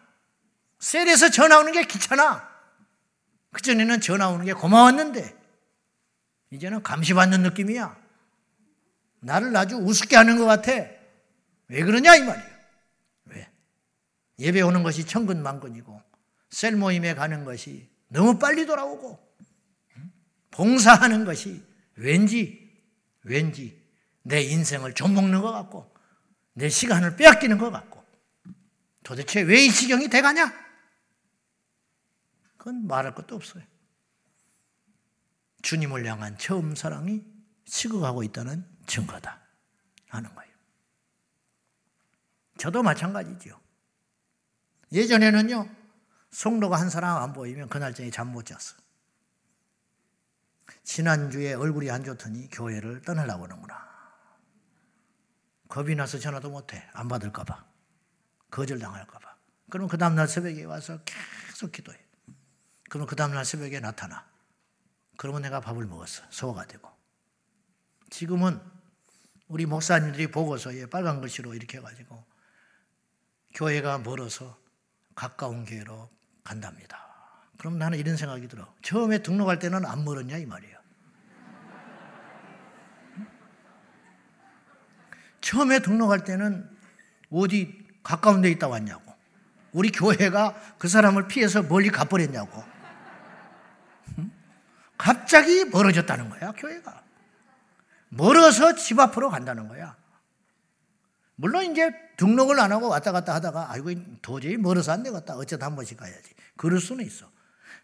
[0.80, 2.50] 셀에서 전화 오는 게 귀찮아.
[3.52, 5.38] 그전에는 전화 오는 게 고마웠는데
[6.52, 8.02] 이제는 감시받는 느낌이야.
[9.20, 10.72] 나를 아주 우습게 하는 것 같아.
[11.68, 12.46] 왜 그러냐 이 말이야.
[12.46, 12.53] 왜?
[14.44, 16.02] 예배 오는 것이 천근만근이고
[16.50, 19.34] 셀 모임에 가는 것이 너무 빨리 돌아오고
[20.52, 22.72] 봉사하는 것이 왠지,
[23.24, 23.82] 왠지
[24.22, 25.94] 내 인생을 좀먹는 것 같고,
[26.54, 28.04] 내 시간을 빼앗기는 것 같고,
[29.04, 30.54] 도대체 왜 이 지경이 돼가냐?
[32.58, 33.64] 그건 말할 것도 없어요.
[35.64, 37.24] 주님을 향한 처음 사랑이
[37.66, 39.42] 식어가고 있다는 증거다.
[40.08, 40.54] 하는 거예요.
[42.58, 43.60] 저도 마찬가지죠.
[44.94, 45.68] 예전에는요,
[46.30, 48.78] 성도가 한 사람 안 보이면 그날 저녁에 잠 못 잤어.
[50.84, 53.92] 지난주에 얼굴이 안 좋더니 교회를 떠나려고 하는구나.
[55.68, 56.88] 겁이 나서 전화도 못해.
[56.94, 57.66] 안 받을까봐.
[58.52, 59.36] 거절당할까봐.
[59.70, 61.98] 그럼 그 다음날 새벽에 와서 계속 기도해.
[62.90, 64.28] 그럼 그 다음날 새벽에 나타나.
[65.18, 66.24] 그러면 내가 밥을 먹었어.
[66.30, 66.90] 소화가 되고.
[68.12, 68.62] 지금은
[69.48, 72.24] 우리 목사님들이 보고서에 빨간 글씨로 이렇게 해가지고
[73.56, 74.63] 교회가 멀어서
[75.16, 76.10] 가까운 교회로
[76.44, 77.00] 간답니다.
[77.58, 78.74] 그럼 나는 이런 생각이 들어.
[78.82, 80.78] 처음에 등록할 때는 안 멀었냐 이 말이에요.
[85.42, 86.70] 처음에 등록할 때는
[87.30, 89.14] 어디 가까운 데 있다 왔냐고.
[89.72, 92.64] 우리 교회가 그 사람을 피해서 멀리 가버렸냐고.
[94.98, 97.04] 갑자기 멀어졌다는 거야, 교회가.
[98.10, 99.98] 멀어서 집 앞으로 간다는 거야.
[101.36, 103.92] 물론 이제 등록을 안 하고 왔다 갔다 하다가 아이고
[104.22, 105.36] 도저히 멀어서 안 되겠다.
[105.36, 106.34] 어쩌다 한 번씩 가야지.
[106.56, 107.28] 그럴 수는 있어.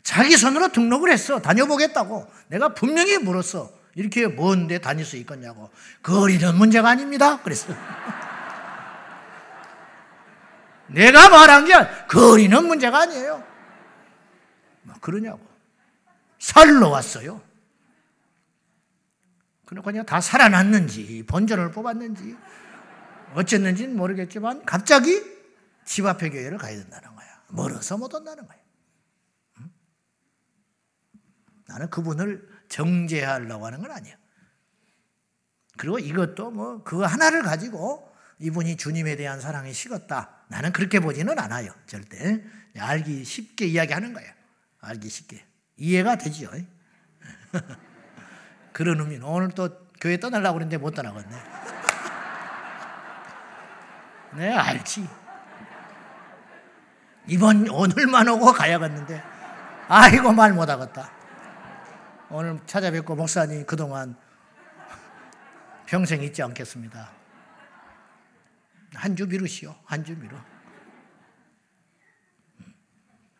[0.04, 1.42] 자기 손으로 등록을 했어.
[1.42, 2.32] 다녀보겠다고.
[2.48, 3.72] 내가 분명히 물었어.
[3.96, 5.70] 이렇게 먼데 다닐 수 있겠냐고.
[6.04, 7.42] 거리는 문제가 아닙니다.
[7.42, 7.74] 그랬어.
[10.88, 11.74] 내가 말한 게
[12.08, 13.44] 거리는 문제가 아니에요.
[14.84, 15.42] 뭐 그러냐고.
[16.38, 17.42] 살러 왔어요.
[19.66, 22.38] 그러니까 그냥 다 살아났는지 본전을 뽑았는지
[23.36, 25.22] 어쨌는지는 모르겠지만 갑자기
[25.86, 27.28] 집 앞에 교회를 가야 된다는 거야.
[27.50, 28.58] 멀어서 못 온다는 거야.
[29.60, 29.72] 응?
[31.68, 34.16] 나는 그분을 정죄하려고 하는 건 아니야.
[35.78, 40.46] 그리고 이것도 뭐 그거 하나를 가지고 이분이 주님에 대한 사랑이 식었다.
[40.50, 41.74] 나는 그렇게 보지는 않아요.
[41.88, 42.44] 절대.
[42.78, 44.32] 알기 쉽게 이야기하는 거예요.
[44.82, 45.44] 알기 쉽게.
[45.78, 46.50] 이해가 되지요.
[48.74, 51.79] 그런 의미는 오늘 또 교회 떠나려고 그랬는데 못 떠나겠네.
[54.36, 55.08] 네, 알지.
[57.28, 59.22] 이번 오늘만 오고 가야겠는데
[59.88, 61.12] 아이고 말 못하겠다.
[62.30, 64.16] 오늘 찾아뵙고 목사님 그동안
[65.86, 67.12] 평생 잊지 않겠습니다.
[68.96, 69.76] 한 주 미루시오.
[69.86, 70.36] 한 주 미루.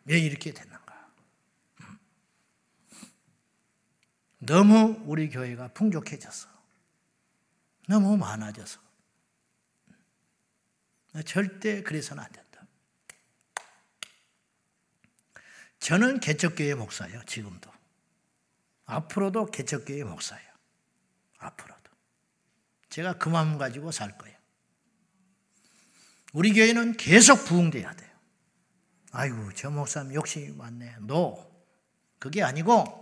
[0.06, 1.08] 왜 이렇게 됐는가?
[4.38, 6.48] 너무 우리 교회가 풍족해졌어.
[7.88, 8.80] 너무 많아져서.
[11.24, 12.66] 절대 그래서는 안 된다.
[15.80, 17.70] 저는 개척교회 목사예요, 지금도.
[18.84, 20.50] 앞으로도 개척교회 목사예요.
[21.38, 21.90] 앞으로도.
[22.90, 24.36] 제가 그 마음 가지고 살 거예요.
[26.32, 28.10] 우리 교회는 계속 부흥돼야 돼요.
[29.12, 30.96] 아이고, 저 목사님 욕심이 많네.
[31.00, 31.50] 노.
[32.18, 33.00] 그게 아니고,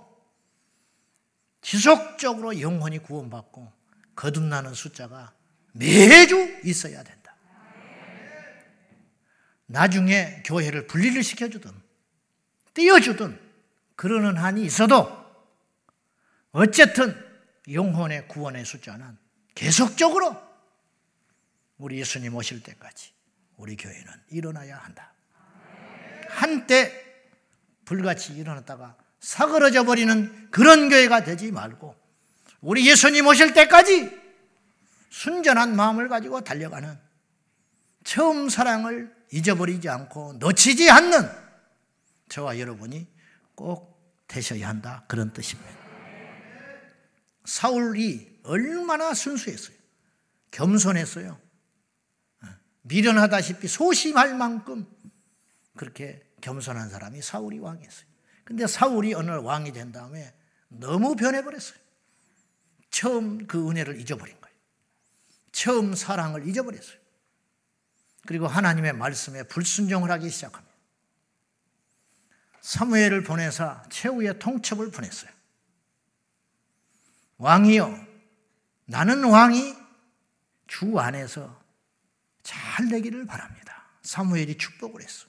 [1.60, 3.72] 지속적으로 영혼이 구원받고
[4.14, 5.34] 거듭나는 숫자가
[5.72, 7.17] 매주 있어야 된다.
[9.68, 11.70] 나중에 교회를 분리를 시켜주든,
[12.74, 13.38] 띄워주든,
[13.96, 15.08] 그러는 한이 있어도,
[16.52, 17.14] 어쨌든
[17.70, 19.16] 영혼의 구원의 숫자는
[19.54, 20.36] 계속적으로
[21.76, 23.12] 우리 예수님 오실 때까지
[23.56, 25.12] 우리 교회는 일어나야 한다.
[26.28, 27.04] 한때
[27.84, 31.94] 불같이 일어났다가 사그러져 버리는 그런 교회가 되지 말고
[32.60, 34.16] 우리 예수님 오실 때까지
[35.10, 37.07] 순전한 마음을 가지고 달려가는
[38.04, 41.28] 처음 사랑을 잊어버리지 않고 놓치지 않는
[42.28, 43.06] 저와 여러분이
[43.54, 45.04] 꼭 되셔야 한다.
[45.08, 45.70] 그런 뜻입니다.
[47.44, 49.76] 사울이 얼마나 순수했어요.
[50.50, 51.38] 겸손했어요.
[52.82, 54.86] 미련하다시피 소심할 만큼
[55.76, 58.06] 그렇게 겸손한 사람이 사울이 왕이었어요.
[58.44, 60.34] 근데 사울이 어느 날 왕이 된 다음에
[60.68, 61.78] 너무 변해버렸어요.
[62.90, 64.56] 처음 그 은혜를 잊어버린 거예요.
[65.52, 66.96] 처음 사랑을 잊어버렸어요.
[68.28, 70.74] 그리고 하나님의 말씀에 불순종을 하기 시작합니다.
[72.60, 75.30] 사무엘을 보내사 최후의 통첩을 보냈어요.
[77.38, 78.06] 왕이요,
[78.84, 79.74] 나는 왕이
[80.66, 81.58] 주 안에서
[82.42, 83.86] 잘 되기를 바랍니다.
[84.02, 85.26] 사무엘이 축복을 했어.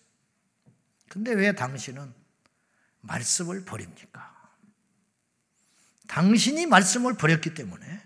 [1.07, 2.13] 근데 왜 당신은
[2.99, 4.51] 말씀을 버립니까?
[6.09, 8.05] 당신이 말씀을 버렸기 때문에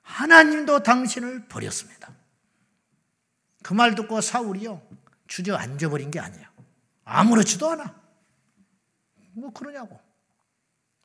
[0.00, 2.13] 하나님도 당신을 버렸습니다.
[3.64, 4.86] 그 말 듣고 사울이요
[5.26, 6.46] 주저앉아 버린 게 아니에요.
[7.04, 7.94] 아무렇지도 않아.
[9.32, 9.98] 뭐 그러냐고.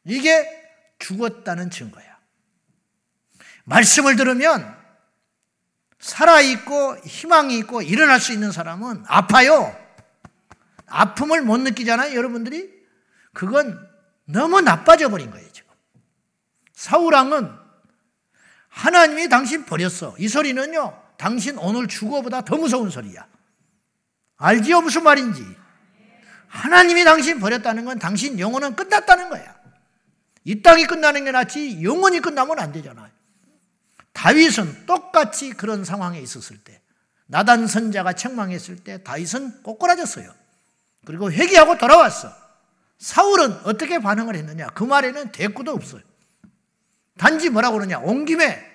[0.04, 0.46] 이게
[1.00, 2.20] 죽었다는 증거야.
[3.64, 4.78] 말씀을 들으면
[6.00, 9.74] 살아있고 희망이 있고 일어날 수 있는 사람은 아파요.
[10.88, 12.70] 아픔을 못 느끼잖아요, 여러분들이?
[13.34, 13.88] 그건
[14.26, 15.72] 너무 나빠져 버린 거예요, 지금.
[16.74, 17.56] 사우랑은
[18.68, 20.16] 하나님이 당신 버렸어.
[20.18, 23.28] 이 소리는요, 당신 오늘 죽어보다 더 무서운 소리야.
[24.38, 24.80] 알지요?
[24.80, 25.46] 무슨 말인지.
[26.48, 29.54] 하나님이 당신 버렸다는 건 당신 영혼은 끝났다는 거야.
[30.46, 33.12] 이 땅이 끝나는 게 낫지 영원히 끝나면 안 되잖아요.
[34.14, 36.82] 다윗은 똑같이 그런 상황에 있었을 때
[37.26, 40.34] 나단 선자가 책망했을 때 다윗은 꼬꾸라졌어요.
[41.06, 42.34] 그리고 회개하고 돌아왔어.
[42.98, 44.68] 사울은 어떻게 반응을 했느냐?
[44.68, 46.02] 그 말에는 대꾸도 없어요.
[47.18, 48.00] 단지 뭐라고 그러냐?
[48.00, 48.69] 온 김에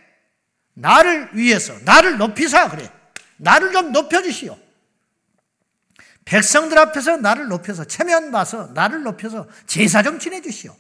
[0.75, 2.93] 나를 위해서 나를 높이사 그래.
[3.37, 4.59] 나를 좀 높여주시오.
[6.25, 10.75] 백성들 앞에서 나를 높여서 체면 봐서 나를 높여서 제사 좀 지내주시오.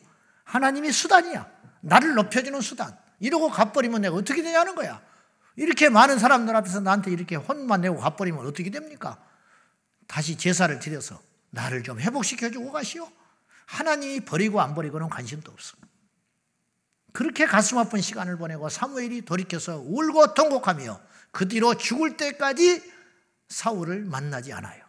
[0.44, 1.48] 하나님이 수단이야.
[1.80, 2.96] 나를 높여주는 수단.
[3.20, 5.00] 이러고 가버리면 내가 어떻게 되냐는 거야.
[5.56, 9.18] 이렇게 많은 사람들 앞에서 나한테 이렇게 혼만 내고 가버리면 어떻게 됩니까?
[10.06, 11.20] 다시 제사를 드려서
[11.50, 13.08] 나를 좀 회복시켜주고 가시오.
[13.66, 15.76] 하나님이 버리고 안 버리고는 관심도 없어.
[17.14, 21.00] 그렇게 가슴 아픈 시간을 보내고 사무엘이 돌이켜서 울고 통곡하며
[21.30, 22.92] 그 뒤로 죽을 때까지
[23.48, 24.84] 사울을 만나지 않아요.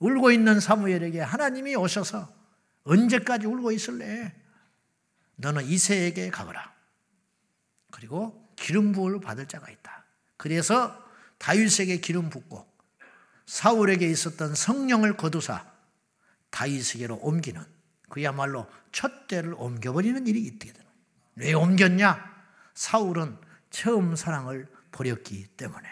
[0.00, 2.30] 울고 있는 사무엘에게 하나님이 오셔서
[2.84, 4.34] 언제까지 울고 있을래?
[5.36, 6.74] 너는 이세에게 가거라.
[7.90, 10.04] 그리고 기름 부을 받을 자가 있다.
[10.36, 10.94] 그래서
[11.38, 12.70] 다윗에게 기름 붓고
[13.46, 15.72] 사울에게 있었던 성령을 거두사
[16.50, 17.64] 다윗에게로 옮기는
[18.12, 20.86] 그야말로 첫 대를 옮겨버리는 일이 있게 되는.
[21.36, 22.30] 왜 옮겼냐?
[22.74, 23.38] 사울은
[23.70, 25.88] 처음 사랑을 버렸기 때문에.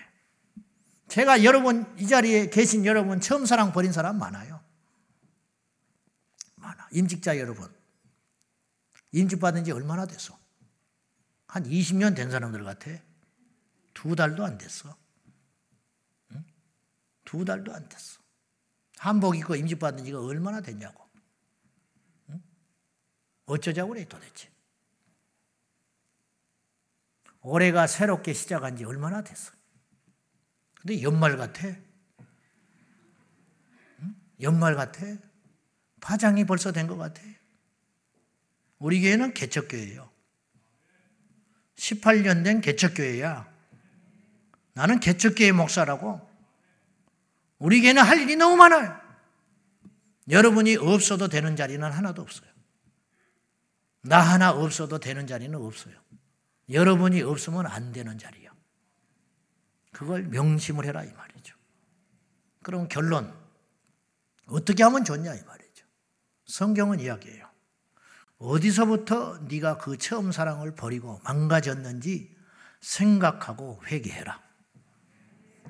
[1.08, 4.60] 제가 여러분, 이 자리에 계신 여러분, 처음 사랑 버린 사람 많아요.
[6.56, 6.88] 많아.
[6.92, 7.74] 임직자 여러분.
[9.12, 10.38] 임직 받은 지 얼마나 됐어?
[11.46, 12.90] 한 20년 된 사람들 같아.
[13.94, 14.94] 두 달도 안 됐어.
[16.32, 16.44] 응?
[17.24, 18.20] 두 달도 안 됐어.
[18.98, 20.99] 한복 입고 임직 받은 지가 얼마나 됐냐고.
[23.50, 23.54] 응?
[23.54, 24.48] 어쩌자고 그래 도대체.
[27.42, 29.52] 올해가 새롭게 시작한 지 얼마나 됐어.
[30.80, 31.68] 근데 연말 같아.
[34.00, 34.14] 응?
[34.40, 35.00] 연말 같아.
[36.00, 37.22] 파장이 벌써 된 것 같아.
[38.78, 40.10] 우리 교회는 개척교회예요.
[41.76, 43.50] 18년 된 개척교회야.
[44.72, 46.28] 나는 개척교회 목사라고.
[47.58, 48.98] 우리 교회는 할 일이 너무 많아요.
[50.30, 52.49] 여러분이 없어도 되는 자리는 하나도 없어요.
[54.02, 55.94] 나 하나 없어도 되는 자리는 없어요.
[56.68, 58.50] 여러분이 없으면 안 되는 자리요.
[59.92, 61.56] 그걸 명심을 해라 이 말이죠.
[62.62, 63.34] 그럼 결론
[64.46, 65.86] 어떻게 하면 좋냐 이 말이죠.
[66.46, 67.48] 성경은 이야기해요.
[68.38, 72.34] 어디서부터 네가 그 처음 사랑을 버리고 망가졌는지
[72.80, 74.40] 생각하고 회개해라.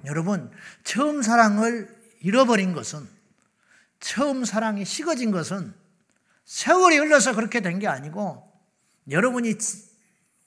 [0.06, 0.50] 여러분,
[0.84, 3.08] 처음 사랑을 잃어버린 것은
[3.98, 5.74] 처음 사랑이 식어진 것은
[6.50, 8.42] 세월이 흘러서 그렇게 된 게 아니고
[9.08, 9.54] 여러분이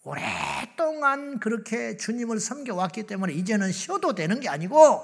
[0.04, 5.01] 오랫동안 그렇게 주님을 섬겨왔기 때문에 이제는 쉬어도 되는 게 아니고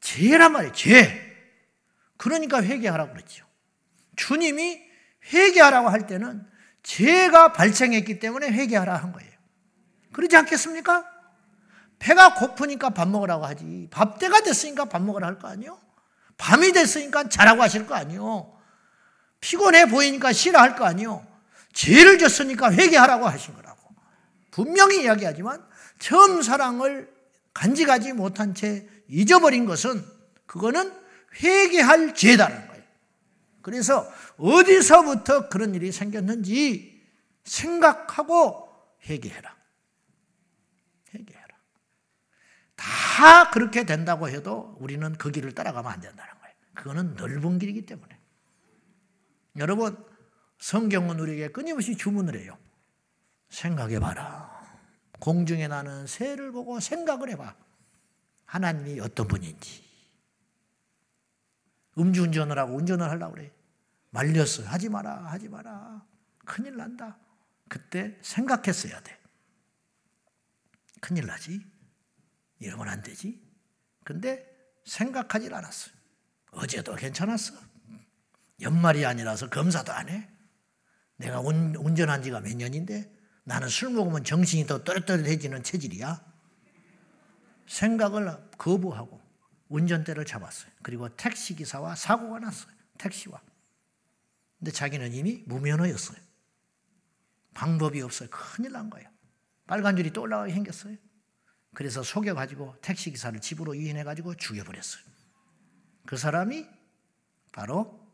[0.00, 1.20] 죄란 말이에요, 죄.
[2.16, 3.44] 그러니까 회개하라고 그랬죠.
[4.16, 4.80] 주님이
[5.30, 6.46] 회개하라고 할 때는
[6.82, 9.30] 죄가 발생했기 때문에 회개하라 한 거예요.
[10.14, 11.04] 그러지 않겠습니까?
[11.98, 13.88] 배가 고프니까 밥 먹으라고 하지.
[13.90, 15.78] 밥 때가 됐으니까 밥 먹으라 할 거 아니요?
[16.38, 18.55] 밤이 됐으니까 자라고 하실 거 아니요?
[19.40, 21.26] 피곤해 보이니까 쉬라 할거 아니요?
[21.72, 23.94] 죄를 졌으니까 회개하라고 하신 거라고.
[24.50, 25.64] 분명히 이야기하지만
[25.98, 27.12] 처음 사랑을
[27.52, 30.04] 간직하지 못한 채 잊어버린 것은
[30.46, 30.92] 그거는
[31.42, 32.82] 회개할 죄다는 거예요.
[33.62, 37.02] 그래서 어디서부터 그런 일이 생겼는지
[37.44, 38.68] 생각하고
[39.04, 39.54] 회개해라.
[41.14, 41.46] 회개해라.
[42.76, 46.54] 다 그렇게 된다고 해도 우리는 그 길을 따라가면 안 된다는 거예요.
[46.74, 48.15] 그거는 넓은 길이기 때문에.
[49.58, 49.96] 여러분,
[50.58, 52.58] 성경은 우리에게 끊임없이 주문을 해요.
[53.48, 54.54] 생각해 봐라.
[55.20, 57.54] 공중에 나는 새를 보고 생각을 해봐.
[58.44, 59.84] 하나님이 어떤 분인지.
[61.98, 63.52] 음주운전을 하고 운전을 하려고 그래.
[64.10, 64.64] 말렸어.
[64.66, 66.04] 하지 마라, 하지 마라.
[66.44, 67.18] 큰일 난다.
[67.68, 69.18] 그때 생각했어야 돼.
[71.00, 71.60] 큰일 나지.
[72.58, 73.42] 이러면 안 되지.
[74.04, 74.46] 근데
[74.84, 75.90] 생각하질 않았어.
[76.52, 77.54] 어제도 괜찮았어.
[78.60, 80.28] 연말이 아니라서 검사도 안 해.
[81.16, 83.12] 내가 운, 운전한 지가 몇 년인데
[83.44, 86.24] 나는 술 먹으면 정신이 더 또렷또렷해지는 체질이야.
[87.66, 89.20] 생각을 거부하고
[89.68, 90.70] 운전대를 잡았어요.
[90.82, 92.72] 그리고 택시기사와 사고가 났어요.
[92.98, 93.40] 택시와.
[94.58, 96.18] 근데 자기는 이미 무면허였어요.
[97.54, 98.28] 방법이 없어요.
[98.30, 99.08] 큰일 난 거예요.
[99.66, 100.96] 빨간 줄이 또 올라가게 생겼어요.
[101.74, 105.02] 그래서 속여가지고 택시기사를 집으로 유인해가지고 죽여버렸어요.
[106.06, 106.66] 그 사람이
[107.52, 108.05] 바로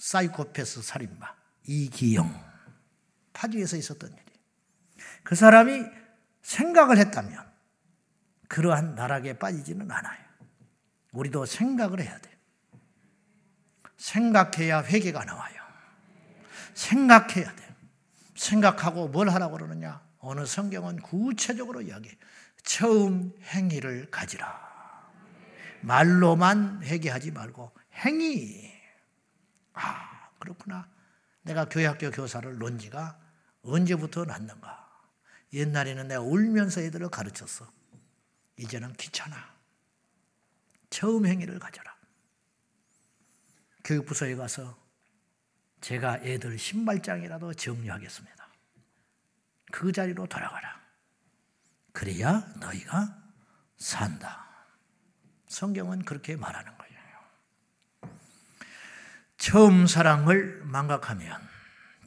[0.00, 1.34] 사이코패스 살인마
[1.66, 2.50] 이기영
[3.34, 4.26] 파주에서 있었던 일이에요.
[5.22, 5.84] 그 사람이
[6.42, 7.50] 생각을 했다면
[8.48, 10.24] 그러한 나락에 빠지지는 않아요.
[11.12, 12.34] 우리도 생각을 해야 돼요.
[13.98, 15.60] 생각해야 회개가 나와요.
[16.74, 17.70] 생각해야 돼요.
[18.34, 20.02] 생각하고 뭘 하라고 그러느냐?
[20.18, 22.16] 어느 성경은 구체적으로 이야기해.
[22.62, 24.70] 처음 행위를 가지라.
[25.82, 28.69] 말로만 회개하지 말고 행위.
[29.72, 30.88] 아, 그렇구나.
[31.42, 33.18] 내가 교회 학교 교사를 논 지가
[33.62, 34.88] 언제부터 났는가?
[35.52, 37.70] 옛날에는 내가 울면서 애들을 가르쳤어.
[38.56, 39.36] 이제는 귀찮아.
[40.90, 41.94] 처음 행위를 가져라.
[43.84, 44.78] 교육부서에 가서
[45.80, 48.48] 제가 애들 신발장이라도 정리하겠습니다.
[49.72, 50.80] 그 자리로 돌아가라.
[51.92, 53.16] 그래야 너희가
[53.76, 54.46] 산다.
[55.48, 56.79] 성경은 그렇게 말하는 거예요.
[59.40, 61.40] 처음 사랑을 망각하면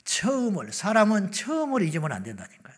[0.04, 2.76] 처음을 사람은 처음을 잊으면 안 된다니까요.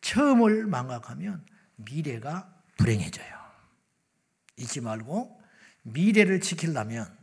[0.00, 3.40] 처음을 망각하면 미래가 불행해져요.
[4.56, 5.40] 잊지 말고
[5.82, 7.16] 미래를 지키려면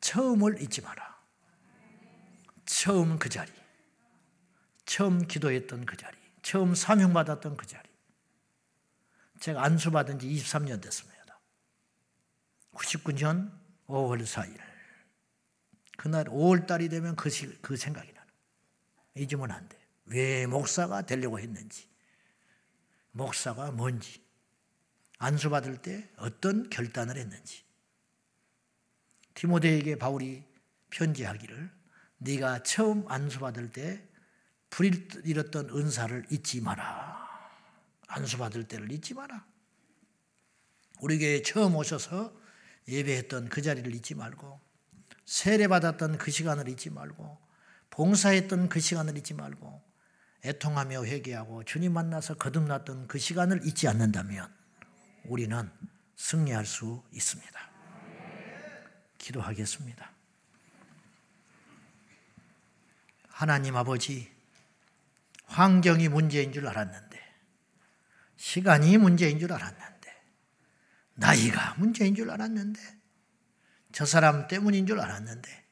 [0.00, 1.20] 처음을 잊지 마라.
[2.64, 3.50] 처음 그 자리.
[4.84, 6.16] 처음 기도했던 그 자리.
[6.42, 7.88] 처음 사명 받았던 그 자리.
[9.40, 11.40] 제가 안수 받은 지 23년 됐습니다.
[12.74, 13.50] 99년
[13.88, 14.71] 5월 4일.
[16.02, 18.28] 그날 5월 달이 되면 그, 시, 그 생각이 나는.
[19.14, 19.78] 잊으면 안 돼.
[20.06, 21.88] 왜 목사가 되려고 했는지.
[23.12, 24.20] 목사가 뭔지.
[25.18, 27.62] 안수받을 때 어떤 결단을 했는지.
[29.34, 30.42] 디모데에게 바울이
[30.90, 31.70] 편지하기를
[32.18, 34.04] 네가 처음 안수받을 때
[34.70, 37.28] 불일었던 은사를 잊지 마라.
[38.08, 39.46] 안수받을 때를 잊지 마라.
[40.98, 42.36] 우리 교회에 처음 오셔서
[42.88, 44.71] 예배했던 그 자리를 잊지 말고
[45.24, 47.38] 세례받았던 그 시간을 잊지 말고
[47.90, 49.82] 봉사했던 그 시간을 잊지 말고
[50.44, 54.52] 애통하며 회개하고 주님 만나서 거듭났던 그 시간을 잊지 않는다면
[55.24, 55.70] 우리는
[56.16, 57.70] 승리할 수 있습니다.
[59.18, 60.10] 기도하겠습니다.
[63.28, 64.30] 하나님 아버지,
[65.46, 67.20] 환경이 문제인 줄 알았는데,
[68.36, 70.22] 시간이 문제인 줄 알았는데,
[71.14, 72.80] 나이가 문제인 줄 알았는데,
[73.92, 75.64] 저 사람 때문인 줄 알았는데,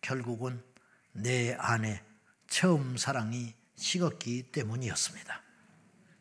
[0.00, 0.62] 결국은
[1.12, 2.02] 내 안에
[2.48, 5.42] 처음 사랑이 식었기 때문이었습니다.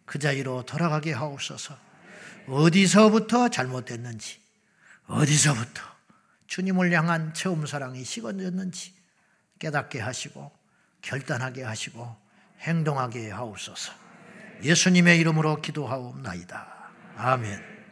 [0.06, 1.78] 그 자리로 돌아가게 하옵소서.
[2.48, 4.40] 어디서부터 잘못됐는지,
[5.08, 5.82] 어디서부터
[6.48, 8.94] 주님을 향한 처음 사랑이 식어졌는지
[9.60, 10.52] 깨닫게 하시고
[11.02, 12.16] 결단하게 하시고
[12.62, 13.94] 행동하게 하옵소서.
[14.64, 16.92] 예수님의 이름으로 기도하옵나이다.
[17.18, 17.75] 아멘.